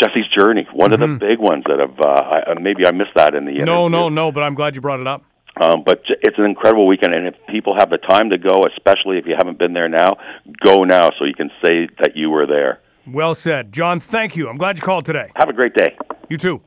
[0.00, 0.94] Jesse's Journey, one mm-hmm.
[0.94, 1.18] of the mm-hmm.
[1.18, 3.66] big ones that have uh, I, maybe I missed that in the interview.
[3.66, 5.22] No, no, no, but I'm glad you brought it up.
[5.60, 9.18] Um, but it's an incredible weekend, and if people have the time to go, especially
[9.18, 10.16] if you haven't been there now,
[10.64, 12.80] go now so you can say that you were there.
[13.06, 13.72] Well said.
[13.72, 14.48] John, thank you.
[14.48, 15.30] I'm glad you called today.
[15.36, 15.96] Have a great day.
[16.30, 16.62] You too.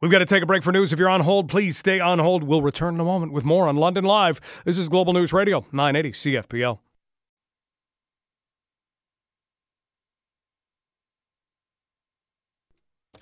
[0.00, 0.92] We've got to take a break for news.
[0.92, 2.42] If you're on hold, please stay on hold.
[2.44, 4.40] We'll return in a moment with more on London Live.
[4.64, 6.78] This is Global News Radio, 980 CFPL.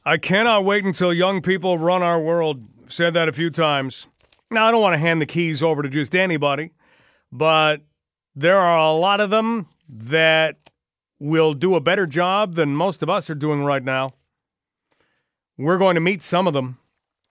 [0.04, 2.64] I cannot wait until young people run our world.
[2.88, 4.08] Said that a few times.
[4.52, 6.72] Now, I don't want to hand the keys over to just anybody,
[7.30, 7.80] but
[8.34, 10.70] there are a lot of them that
[11.18, 14.10] will do a better job than most of us are doing right now.
[15.56, 16.78] We're going to meet some of them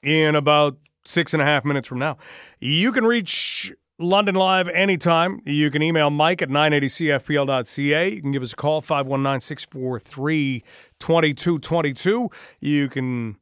[0.02, 2.18] in about six and a half minutes from now.
[2.60, 5.42] You can reach London Live anytime.
[5.46, 8.10] You can email Mike at 980cfpl.ca.
[8.10, 10.64] You can give us a call, 519 643
[11.00, 12.30] 2222.
[12.60, 13.38] You can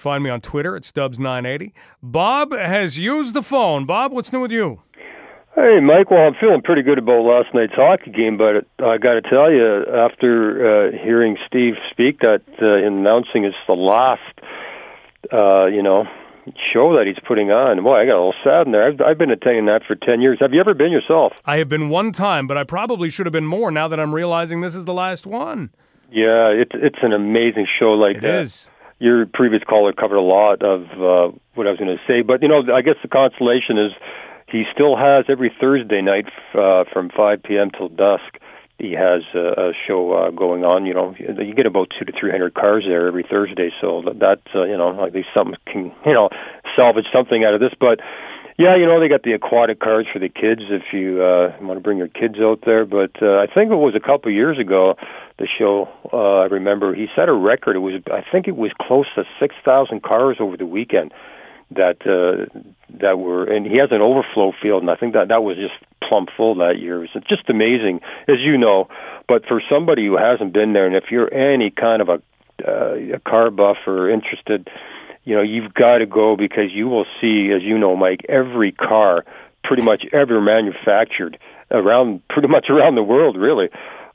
[0.00, 1.72] Find me on Twitter at Stubbs980.
[2.02, 3.84] Bob has used the phone.
[3.84, 4.80] Bob, what's new with you?
[5.54, 6.10] Hey, Mike.
[6.10, 9.52] Well, I'm feeling pretty good about last night's hockey game, but I got to tell
[9.52, 14.22] you, after uh, hearing Steve speak, that uh, announcing is the last,
[15.30, 16.04] uh, you know,
[16.72, 17.82] show that he's putting on.
[17.82, 18.88] Boy, I got a little sad in there.
[18.88, 20.38] I've, I've been attending that for 10 years.
[20.40, 21.34] Have you ever been yourself?
[21.44, 24.14] I have been one time, but I probably should have been more now that I'm
[24.14, 25.70] realizing this is the last one.
[26.10, 28.34] Yeah, it's it's an amazing show like it that.
[28.34, 28.70] It is
[29.00, 32.42] your previous caller covered a lot of uh, what I was going to say, but
[32.42, 33.92] you know, I guess the consolation is
[34.46, 37.70] he still has every Thursday night uh, from 5 p.m.
[37.70, 38.38] till dusk.
[38.78, 40.86] He has a, a show uh, going on.
[40.86, 44.40] You know, you get about two to three hundred cars there every Thursday, so that
[44.54, 46.30] uh, you know, at least something can you know
[46.78, 47.74] salvage something out of this.
[47.78, 48.00] But
[48.60, 51.78] yeah, you know, they got the aquatic cards for the kids if you uh, want
[51.78, 52.84] to bring your kids out there.
[52.84, 54.96] But uh, I think it was a couple of years ago,
[55.38, 55.88] the show.
[56.12, 57.76] Uh, I remember he set a record.
[57.76, 61.12] It was, I think, it was close to six thousand cars over the weekend
[61.70, 62.60] that uh,
[63.00, 65.74] that were, and he has an overflow field, and I think that that was just
[66.06, 67.02] plumb full that year.
[67.02, 68.88] It's just amazing, as you know.
[69.26, 72.22] But for somebody who hasn't been there, and if you're any kind of a
[72.66, 74.68] uh, a car buff or interested
[75.30, 78.72] you know you've got to go because you will see, as you know, Mike, every
[78.72, 79.24] car
[79.62, 81.38] pretty much ever manufactured
[81.70, 83.68] around pretty much around the world, really.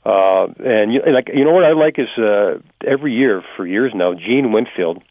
[0.04, 3.92] Uh, and you, like you know what I like is uh, every year for years
[3.94, 5.02] now, Gene Winfield,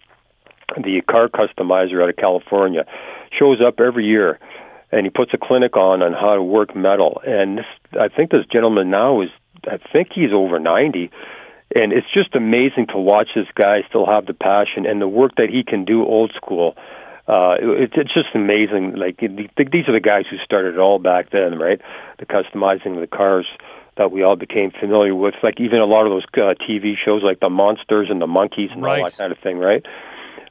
[0.77, 2.85] the car customizer out of California,
[3.39, 4.37] shows up every year
[4.91, 7.19] and he puts a clinic on on how to work metal.
[7.25, 7.65] And this,
[7.99, 9.29] I think this gentleman now is,
[9.63, 11.09] I think he's over ninety,
[11.76, 15.36] and it's just amazing to watch this guy still have the passion and the work
[15.36, 16.76] that he can do old school.
[17.28, 18.95] Uh, it, it's just amazing.
[18.95, 21.82] Like these are the guys who started it all back then, right?
[22.19, 23.45] The customizing of the cars
[23.97, 27.23] that we all became familiar with, like even a lot of those uh, TV shows,
[27.23, 29.01] like the Munsters and the Monkees and right.
[29.01, 29.86] all that kind of thing, right?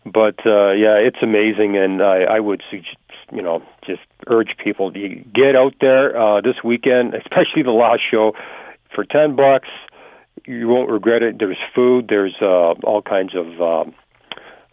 [0.05, 2.97] But uh, yeah, it's amazing, and I, I would suggest
[3.33, 8.03] you know, just urge people to get out there uh, this weekend, especially the last
[8.11, 8.33] show,
[8.95, 9.69] for ten bucks.
[10.47, 11.37] You won't regret it.
[11.39, 12.07] There's food.
[12.09, 13.91] There's uh, all kinds of uh,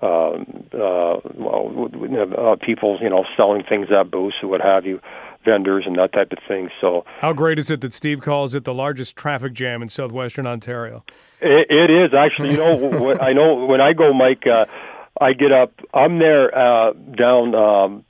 [0.01, 0.31] uh,
[0.73, 1.89] uh, well,
[2.37, 4.99] uh, people, you know, selling things at booths or what have you,
[5.45, 6.69] vendors and that type of thing.
[6.81, 10.47] So, how great is it that Steve calls it the largest traffic jam in southwestern
[10.47, 11.03] Ontario?
[11.39, 12.51] it, it is actually.
[12.51, 14.43] You know, I know when I go, Mike.
[14.51, 14.65] Uh,
[15.19, 15.73] I get up.
[15.93, 18.05] I'm there uh, down um,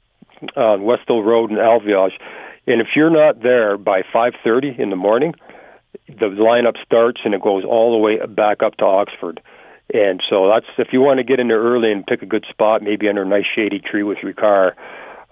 [0.56, 2.14] on Westhill Road in Elviage.
[2.68, 5.34] And if you're not there by 5:30 in the morning,
[6.08, 9.42] the lineup starts and it goes all the way back up to Oxford.
[9.94, 12.46] And so that's if you want to get in there early and pick a good
[12.50, 14.76] spot, maybe under a nice shady tree with your car,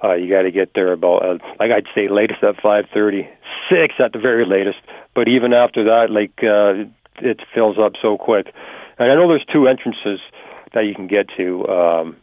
[0.04, 3.28] uh, you got to get there about uh, like I'd say latest at five thirty,
[3.70, 4.80] six at the very latest.
[5.16, 6.90] But even after that, like uh,
[7.26, 8.48] it fills up so quick.
[8.98, 10.20] And I know there's two entrances
[10.74, 11.68] that you can get to.
[11.68, 12.18] Um,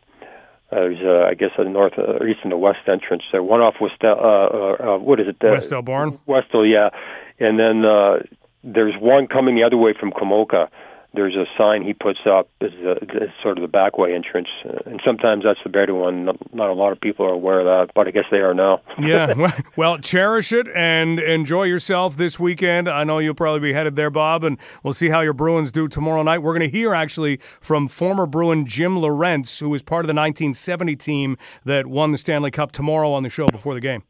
[0.70, 3.22] uh, there's, uh, I guess, a north, uh, east, and the west entrance.
[3.30, 5.36] So one off West, uh, uh, uh, what is it?
[5.42, 6.18] Uh, West Elborn.
[6.26, 6.90] Westhill, yeah.
[7.38, 8.18] And then uh,
[8.64, 10.68] there's one coming the other way from Komoka
[11.16, 14.48] there's a sign he puts up as, a, as sort of the back way entrance,
[14.64, 16.26] uh, and sometimes that's the better one.
[16.26, 18.54] Not, not, a lot of people are aware of that, but I guess they are
[18.54, 18.82] now.
[19.02, 19.32] yeah,
[19.76, 22.88] well, cherish it and enjoy yourself this weekend.
[22.88, 25.88] I know you'll probably be headed there, Bob, and we'll see how your Bruins do
[25.88, 26.38] tomorrow night.
[26.38, 30.14] We're going to hear actually from former Bruin Jim Lorentz, who was part of the
[30.14, 34.04] 1970 team that won the Stanley Cup tomorrow on the show before the game.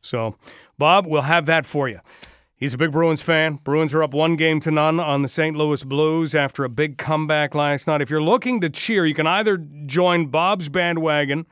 [0.00, 0.34] So,
[0.76, 2.00] Bob, we'll have that for you.
[2.62, 3.54] He's a big Bruins fan.
[3.64, 5.56] Bruins are up one game to none on the St.
[5.56, 8.00] Louis Blues after a big comeback last night.
[8.00, 11.46] If you're looking to cheer, you can either join Bob's bandwagon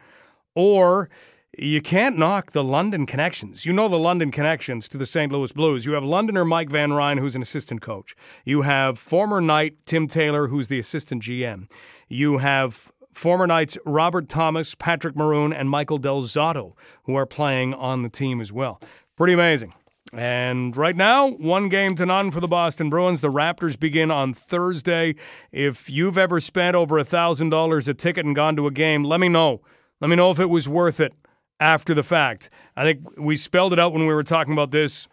[0.55, 1.11] or
[1.59, 3.67] you can't knock the London connections.
[3.67, 5.33] You know the London connections to the St.
[5.33, 5.85] Louis Blues.
[5.85, 8.15] You have Londoner Mike Van Ryn, who's an assistant coach.
[8.45, 11.69] You have former Knight Tim Taylor, who's the assistant GM.
[12.09, 17.75] You have former Knights Robert Thomas, Patrick Maroon, and Michael Del Zotto, who are playing
[17.75, 18.81] on the team as well.
[19.17, 19.75] Pretty amazing.
[20.13, 23.21] And right now, one game to none for the Boston Bruins.
[23.21, 25.15] The Raptors begin on Thursday.
[25.53, 29.21] If you've ever spent over a $1,000 a ticket and gone to a game, let
[29.21, 29.61] me know.
[30.01, 31.13] Let me know if it was worth it
[31.61, 32.51] after the fact.
[32.77, 35.07] I think we spelled it out when we were talking about this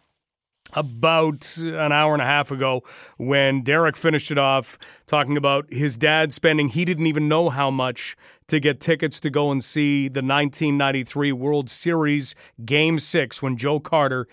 [0.74, 2.82] about an hour and a half ago
[3.18, 7.72] when Derek finished it off talking about his dad spending, he didn't even know how
[7.72, 8.18] much
[8.48, 12.36] to get tickets to go and see the 1993 World Series
[12.66, 14.28] Game 6 when Joe Carter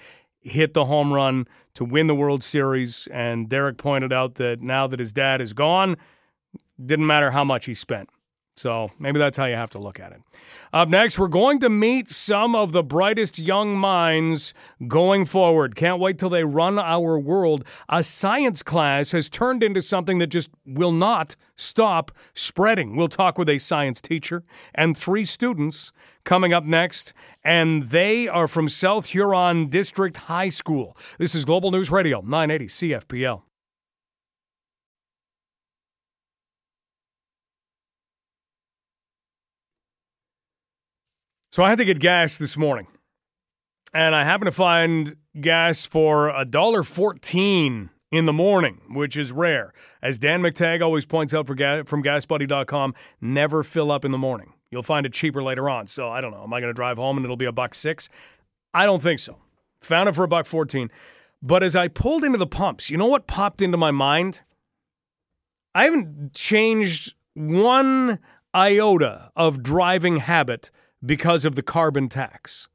[0.44, 3.08] hit the home run to win the World Series.
[3.08, 5.96] And Derek pointed out that now that his dad is gone,
[6.84, 8.08] didn't matter how much he spent.
[8.56, 10.22] So maybe that's how you have to look at it.
[10.72, 14.54] Up next, we're going to meet some of the brightest young minds
[14.86, 15.74] going forward.
[15.74, 17.64] Can't wait till they run our world.
[17.88, 22.94] A science class has turned into something that just will not stop spreading.
[22.94, 24.44] We'll talk with a science teacher
[24.74, 25.90] and three students
[26.22, 30.96] coming up next, and they are from South Huron District High School.
[31.18, 33.42] This is Global News Radio, 980 CFPL.
[41.54, 42.88] So I had to get gas this morning,
[43.92, 49.30] and I happened to find gas for a dollar fourteen in the morning, which is
[49.30, 49.72] rare.
[50.02, 54.18] As Dan McTeague always points out for gas, from GasBuddy.com, never fill up in the
[54.18, 54.54] morning.
[54.72, 55.86] You'll find it cheaper later on.
[55.86, 56.42] So I don't know.
[56.42, 58.08] Am I going to drive home and it'll be a buck six?
[58.74, 59.38] I don't think so.
[59.82, 60.90] Found it for a buck fourteen.
[61.40, 64.40] But as I pulled into the pumps, you know what popped into my mind?
[65.72, 68.18] I haven't changed one
[68.52, 70.72] iota of driving habit
[71.04, 72.68] because of the carbon tax.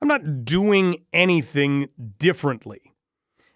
[0.00, 1.88] I'm not doing anything
[2.18, 2.94] differently.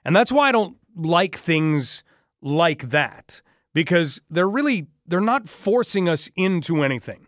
[0.05, 2.05] And that's why I don't like things
[2.43, 3.43] like that
[3.73, 7.27] because they're really they're not forcing us into anything.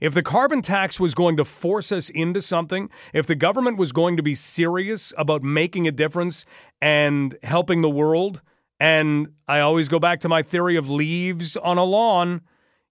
[0.00, 3.92] If the carbon tax was going to force us into something, if the government was
[3.92, 6.44] going to be serious about making a difference
[6.82, 8.42] and helping the world,
[8.78, 12.42] and I always go back to my theory of leaves on a lawn,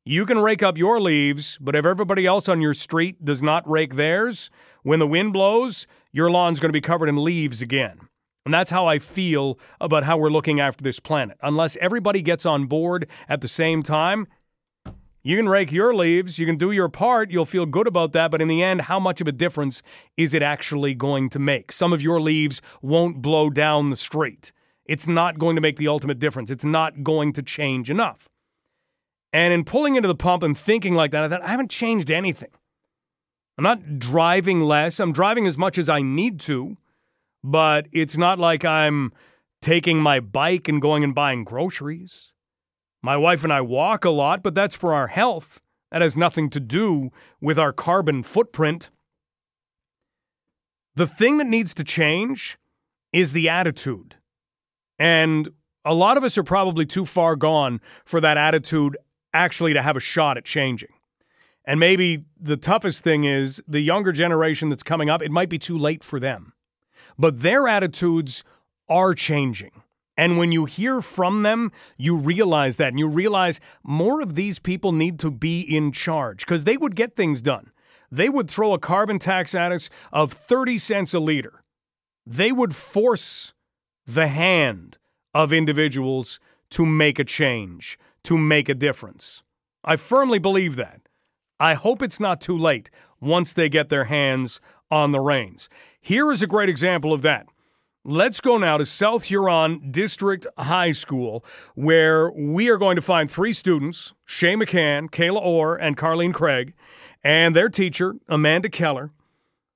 [0.07, 3.67] you can rake up your leaves, but if everybody else on your street does not
[3.67, 4.51] rake theirs,
[4.83, 7.99] when the wind blows, your lawn's going to be covered in leaves again.
[8.45, 11.37] And that's how I feel about how we're looking after this planet.
[11.41, 14.27] Unless everybody gets on board at the same time,
[15.27, 18.29] You can rake your leaves, you can do your part, you'll feel good about that,
[18.29, 19.81] but in the end, how much of a difference
[20.15, 21.71] is it actually going to make?
[21.71, 24.51] Some of your leaves won't blow down the street.
[24.85, 26.51] It's not going to make the ultimate difference.
[26.51, 28.29] It's not going to change enough.
[29.35, 32.09] And in pulling into the pump and thinking like that, I thought, I haven't changed
[32.09, 32.51] anything.
[33.57, 34.97] I'm not driving less.
[34.97, 36.77] I'm driving as much as I need to,
[37.43, 39.11] but it's not like I'm
[39.61, 42.31] taking my bike and going and buying groceries.
[43.03, 45.59] My wife and I walk a lot, but that's for our health.
[45.91, 47.09] That has nothing to do
[47.41, 48.89] with our carbon footprint.
[50.95, 52.57] The thing that needs to change
[53.11, 54.15] is the attitude.
[54.97, 55.49] And
[55.83, 58.95] a lot of us are probably too far gone for that attitude
[59.35, 60.89] actually to have a shot at changing.
[61.65, 65.59] And maybe the toughest thing is the younger generation that's coming up, it might be
[65.59, 66.53] too late for them.
[67.19, 68.43] But their attitudes
[68.87, 69.71] are changing.
[70.17, 72.89] And when you hear from them, you realize that.
[72.89, 76.95] And you realize more of these people need to be in charge because they would
[76.95, 77.71] get things done.
[78.09, 81.63] They would throw a carbon tax at us of 30 cents a liter.
[82.25, 83.53] They would force
[84.05, 84.97] the hand
[85.33, 86.39] of individuals
[86.69, 89.43] to make a change, to make a difference.
[89.83, 91.01] I firmly believe that.
[91.59, 92.89] I hope it's not too late
[93.21, 94.59] once they get their hands
[94.91, 95.69] on the reins.
[96.01, 97.47] Here is a great example of that.
[98.03, 101.43] Let's go now to South Huron District High School,
[101.73, 106.73] where we are going to find three students Shay McCann, Kayla Orr, and Carlene Craig,
[107.23, 109.09] and their teacher, Amanda Keller,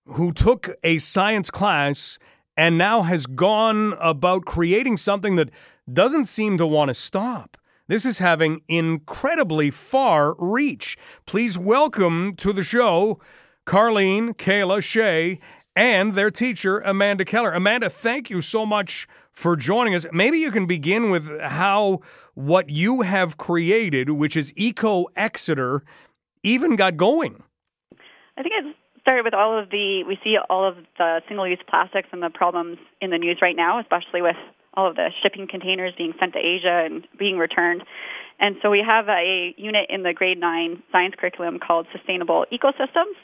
[0.06, 2.20] who took a science class
[2.56, 5.50] and now has gone about creating something that
[5.92, 7.58] doesn't seem to want to stop.
[7.90, 10.96] This is having incredibly far reach.
[11.26, 13.20] Please welcome to the show
[13.66, 15.40] Carlene, Kayla, Shay,
[15.76, 17.52] and their teacher, Amanda Keller.
[17.52, 20.06] Amanda, thank you so much for joining us.
[20.14, 22.02] Maybe you can begin with how
[22.36, 25.84] what you have created, which is Eco Exeter,
[26.44, 27.42] even got going.
[28.38, 31.58] I think it started with all of the, we see all of the single use
[31.68, 34.36] plastics and the problems in the news right now, especially with
[34.74, 37.84] all of the shipping containers being sent to Asia and being returned.
[38.40, 43.16] And so we have a unit in the grade 9 science curriculum called Sustainable Ecosystems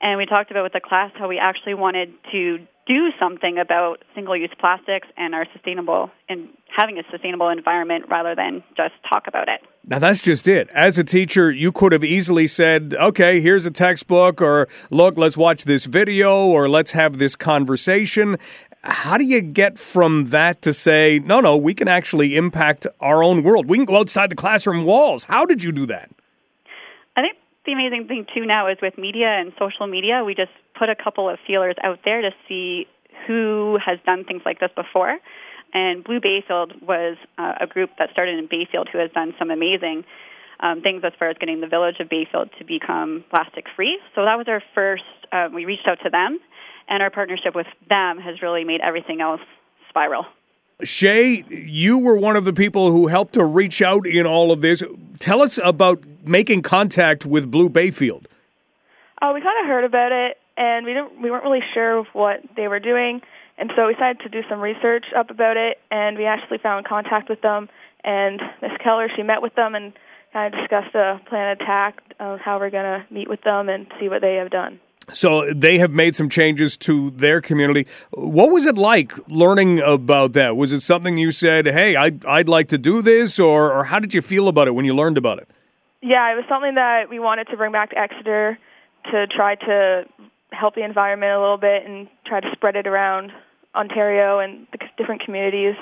[0.00, 4.02] and we talked about with the class how we actually wanted to do something about
[4.14, 9.48] single-use plastics and our sustainable and having a sustainable environment rather than just talk about
[9.48, 9.60] it.
[9.84, 10.70] Now that's just it.
[10.70, 15.36] As a teacher, you could have easily said, "Okay, here's a textbook or look, let's
[15.36, 18.36] watch this video or let's have this conversation."
[18.82, 23.22] How do you get from that to say, "No, no, we can actually impact our
[23.22, 23.68] own world.
[23.68, 26.10] We can go outside the classroom walls." How did you do that?
[27.16, 27.36] I think
[27.66, 30.94] the amazing thing too now is with media and social media, we just put a
[30.94, 32.86] couple of feelers out there to see
[33.26, 35.18] who has done things like this before.
[35.74, 39.50] And Blue Bayfield was uh, a group that started in Bayfield who has done some
[39.50, 40.04] amazing
[40.60, 43.98] um, things as far as getting the village of Bayfield to become plastic free.
[44.14, 46.38] So that was our first, uh, we reached out to them,
[46.88, 49.40] and our partnership with them has really made everything else
[49.88, 50.26] spiral.
[50.82, 54.60] Shay, you were one of the people who helped to reach out in all of
[54.60, 54.82] this.
[55.18, 58.28] Tell us about making contact with Blue Bayfield.
[59.20, 61.20] Oh, we kind of heard about it, and we didn't.
[61.20, 63.20] We weren't really sure what they were doing,
[63.58, 65.78] and so we decided to do some research up about it.
[65.90, 67.68] And we actually found contact with them.
[68.04, 69.92] And Miss Keller, she met with them and
[70.32, 73.68] kind of discussed a plan of attack of how we're going to meet with them
[73.68, 74.78] and see what they have done.
[75.12, 77.86] So they have made some changes to their community.
[78.10, 80.56] What was it like learning about that?
[80.56, 83.98] Was it something you said, "Hey, I'd I'd like to do this," or or how
[83.98, 85.48] did you feel about it when you learned about it?
[86.02, 88.58] Yeah, it was something that we wanted to bring back to Exeter
[89.10, 90.04] to try to
[90.52, 93.32] help the environment a little bit and try to spread it around
[93.74, 95.74] Ontario and the different communities.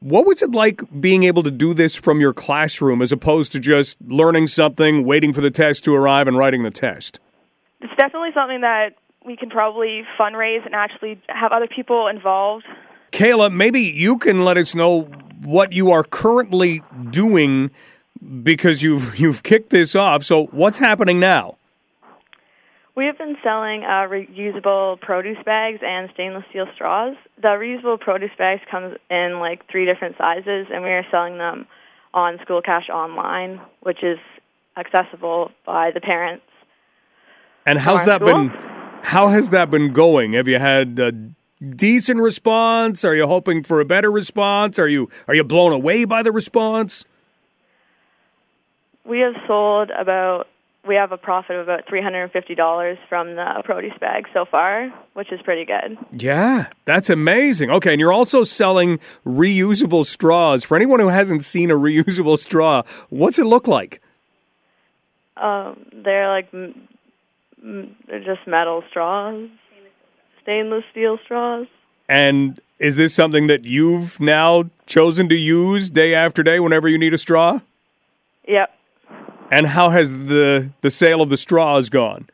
[0.00, 3.60] What was it like being able to do this from your classroom as opposed to
[3.60, 7.20] just learning something, waiting for the test to arrive, and writing the test?
[7.80, 8.94] It's definitely something that
[9.24, 12.64] we can probably fundraise and actually have other people involved.
[13.12, 15.02] Kayla, maybe you can let us know
[15.42, 17.70] what you are currently doing
[18.42, 20.24] because you've you've kicked this off.
[20.24, 21.56] So what's happening now?
[22.96, 27.16] We have been selling uh, reusable produce bags and stainless steel straws.
[27.40, 31.66] The reusable produce bags comes in like three different sizes, and we are selling them
[32.12, 34.18] on School Cash online, which is
[34.76, 36.44] accessible by the parents.
[37.66, 38.48] And how's that been?
[39.02, 40.34] How has that been going?
[40.34, 41.12] Have you had a
[41.64, 43.04] decent response?
[43.04, 44.78] Are you hoping for a better response?
[44.78, 47.04] Are you are you blown away by the response?
[49.04, 50.46] We have sold about
[50.86, 55.40] we have a profit of about $350 from the produce bag so far, which is
[55.42, 55.98] pretty good.
[56.12, 57.70] Yeah, that's amazing.
[57.70, 60.64] Okay, and you're also selling reusable straws.
[60.64, 64.00] For anyone who hasn't seen a reusable straw, what's it look like?
[65.36, 66.89] Um, they're like m- m- they're
[67.62, 69.48] just metal straws,
[70.42, 71.66] stainless steel straws.
[72.08, 76.98] And is this something that you've now chosen to use day after day whenever you
[76.98, 77.60] need a straw?
[78.48, 78.74] Yep.
[79.52, 82.28] And how has the the sale of the straws gone?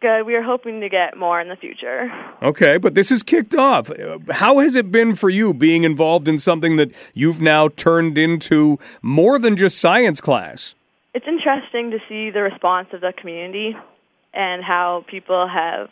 [0.00, 0.22] Good.
[0.22, 2.12] We are hoping to get more in the future.
[2.40, 3.90] Okay, but this is kicked off.
[4.30, 8.78] How has it been for you being involved in something that you've now turned into
[9.02, 10.75] more than just science class?
[11.16, 13.74] It's interesting to see the response of the community
[14.34, 15.88] and how people have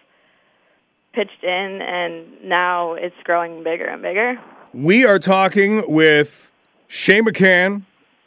[1.15, 4.39] pitched in, and now it's growing bigger and bigger.
[4.75, 6.53] We are talking with
[6.89, 7.85] Shay McCann.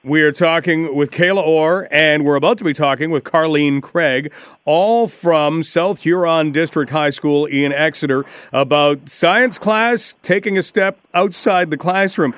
[0.07, 4.31] We are talking with Kayla Orr, and we're about to be talking with Carleen Craig,
[4.63, 8.23] all from South Huron District High School in Exeter,
[8.53, 12.31] about science class taking a step outside the classroom.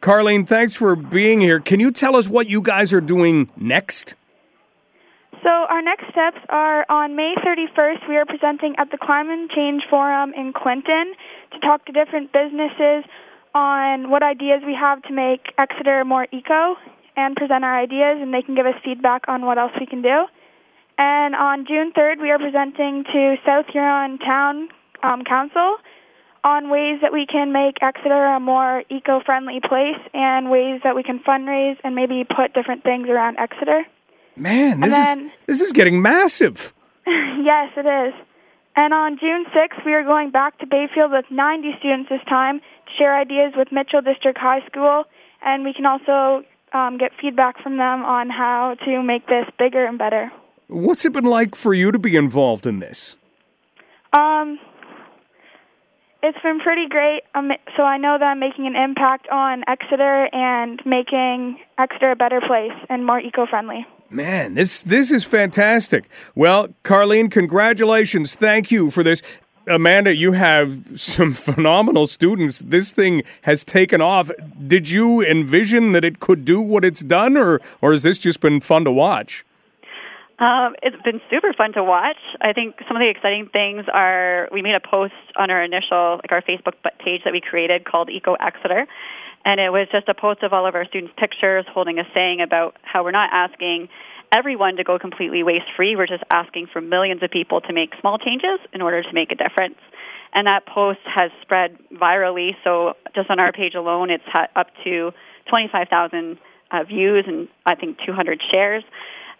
[0.00, 1.58] Carleen, thanks for being here.
[1.58, 4.14] Can you tell us what you guys are doing next?
[5.42, 8.08] So our next steps are on May 31st.
[8.08, 11.12] We are presenting at the Climate Change Forum in Clinton
[11.54, 13.02] to talk to different businesses
[13.52, 16.76] on what ideas we have to make Exeter more eco
[17.16, 20.02] and present our ideas, and they can give us feedback on what else we can
[20.02, 20.26] do.
[20.98, 24.68] And on June 3rd, we are presenting to South Huron Town
[25.02, 25.76] um, Council
[26.44, 31.02] on ways that we can make Exeter a more eco-friendly place and ways that we
[31.02, 33.84] can fundraise and maybe put different things around Exeter.
[34.36, 36.72] Man, this then- is this is getting massive.
[37.06, 38.14] yes, it is.
[38.76, 42.60] And on June 6th, we are going back to Bayfield with 90 students this time
[42.60, 45.04] to share ideas with Mitchell District High School,
[45.42, 49.84] and we can also um, get feedback from them on how to make this bigger
[49.84, 50.30] and better.
[50.68, 53.16] What's it been like for you to be involved in this?
[54.12, 54.58] Um,
[56.22, 57.22] it's been pretty great.
[57.34, 62.16] Um, so I know that I'm making an impact on Exeter and making Exeter a
[62.16, 63.86] better place and more eco-friendly.
[64.08, 66.08] Man, this this is fantastic.
[66.36, 68.36] Well, Carleen, congratulations.
[68.36, 69.20] Thank you for this.
[69.66, 72.60] Amanda, you have some phenomenal students.
[72.60, 74.30] This thing has taken off.
[74.66, 78.40] Did you envision that it could do what it's done, or or has this just
[78.40, 79.44] been fun to watch?
[80.38, 82.18] Um, it's been super fun to watch.
[82.42, 86.20] I think some of the exciting things are we made a post on our initial,
[86.22, 88.86] like our Facebook page that we created called Eco Exeter.
[89.46, 92.42] And it was just a post of all of our students' pictures holding a saying
[92.42, 93.88] about how we're not asking
[94.32, 95.96] everyone to go completely waste free.
[95.96, 99.32] We're just asking for millions of people to make small changes in order to make
[99.32, 99.78] a difference.
[100.34, 102.50] And that post has spread virally.
[102.64, 104.24] So just on our page alone, it's
[104.54, 105.12] up to
[105.48, 106.38] 25,000
[106.70, 108.84] uh, views and I think 200 shares.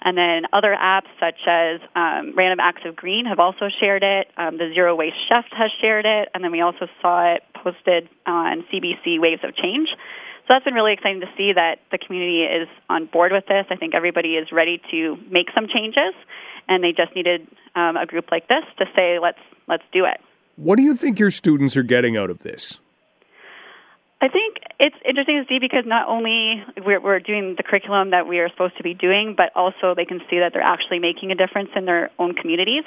[0.02, 4.28] And then other apps such as um, Random Acts of Green have also shared it.
[4.36, 6.28] Um, the Zero Waste Chef has shared it.
[6.34, 9.88] And then we also saw it posted on CBC Waves of Change.
[10.46, 13.66] So that's been really exciting to see that the community is on board with this.
[13.68, 16.14] I think everybody is ready to make some changes,
[16.68, 20.20] and they just needed um, a group like this to say, let's, let's do it.
[20.54, 22.78] What do you think your students are getting out of this?
[24.20, 28.26] I think it's interesting to see because not only we're, we're doing the curriculum that
[28.26, 31.30] we are supposed to be doing, but also they can see that they're actually making
[31.30, 32.84] a difference in their own communities.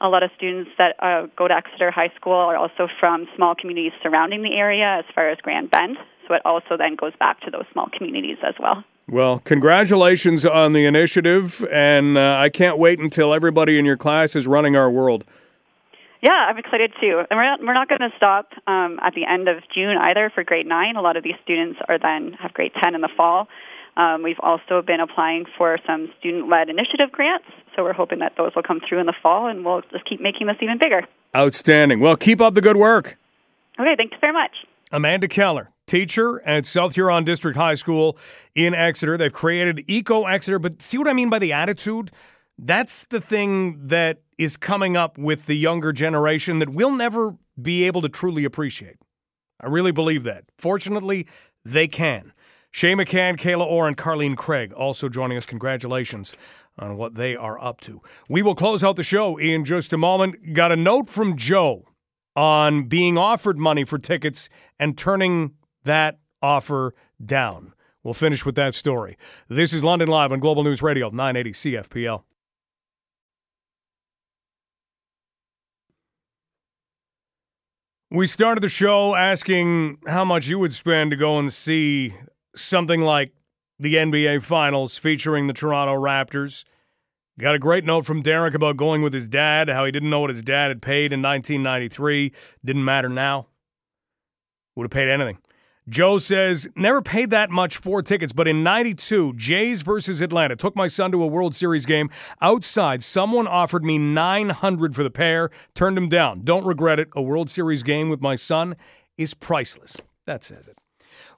[0.00, 3.54] A lot of students that uh, go to Exeter High School are also from small
[3.54, 5.96] communities surrounding the area, as far as Grand Bend.
[6.28, 8.84] So it also then goes back to those small communities as well.
[9.08, 14.36] Well, congratulations on the initiative, and uh, I can't wait until everybody in your class
[14.36, 15.24] is running our world.
[16.22, 17.24] Yeah, I'm excited too.
[17.28, 20.30] And we're not, we're not going to stop um, at the end of June either
[20.32, 20.94] for grade nine.
[20.94, 23.48] A lot of these students are then have grade 10 in the fall.
[23.96, 27.46] Um, we've also been applying for some student led initiative grants.
[27.74, 30.20] So we're hoping that those will come through in the fall and we'll just keep
[30.20, 31.02] making this even bigger.
[31.34, 31.98] Outstanding.
[31.98, 33.18] Well, keep up the good work.
[33.78, 34.52] Okay, thanks very much.
[34.92, 38.16] Amanda Keller, teacher at South Huron District High School
[38.54, 39.16] in Exeter.
[39.16, 42.12] They've created Eco Exeter, but see what I mean by the attitude?
[42.58, 47.84] That's the thing that is coming up with the younger generation that we'll never be
[47.84, 48.96] able to truly appreciate.
[49.60, 50.44] I really believe that.
[50.58, 51.26] Fortunately,
[51.64, 52.32] they can.
[52.70, 55.44] Shay McCann, Kayla Orr, and Carleen Craig also joining us.
[55.44, 56.34] Congratulations
[56.78, 58.00] on what they are up to.
[58.28, 60.54] We will close out the show in just a moment.
[60.54, 61.84] Got a note from Joe
[62.34, 64.48] on being offered money for tickets
[64.78, 65.52] and turning
[65.84, 66.94] that offer
[67.24, 67.74] down.
[68.02, 69.16] We'll finish with that story.
[69.48, 72.22] This is London Live on Global News Radio, 980 CFPL.
[78.14, 82.12] We started the show asking how much you would spend to go and see
[82.54, 83.32] something like
[83.78, 86.64] the NBA Finals featuring the Toronto Raptors.
[87.38, 90.20] Got a great note from Derek about going with his dad, how he didn't know
[90.20, 92.32] what his dad had paid in 1993.
[92.62, 93.46] Didn't matter now.
[94.76, 95.38] Would have paid anything.
[95.88, 100.76] Joe says, never paid that much for tickets, but in 92, Jays versus Atlanta, took
[100.76, 102.08] my son to a World Series game.
[102.40, 106.42] Outside, someone offered me 900 for the pair, turned him down.
[106.44, 107.08] Don't regret it.
[107.16, 108.76] A World Series game with my son
[109.18, 109.96] is priceless.
[110.24, 110.78] That says it.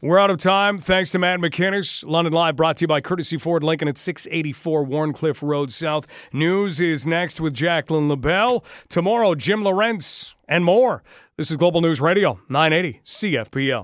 [0.02, 0.78] We're out of time.
[0.78, 2.06] Thanks to Matt McInnes.
[2.06, 6.28] London Live brought to you by Courtesy Ford Lincoln at 684 Wharncliffe Road South.
[6.34, 8.62] News is next with Jacqueline LaBelle.
[8.90, 11.02] Tomorrow, Jim Lorentz and more.
[11.38, 13.82] This is Global News Radio, 980 CFPL.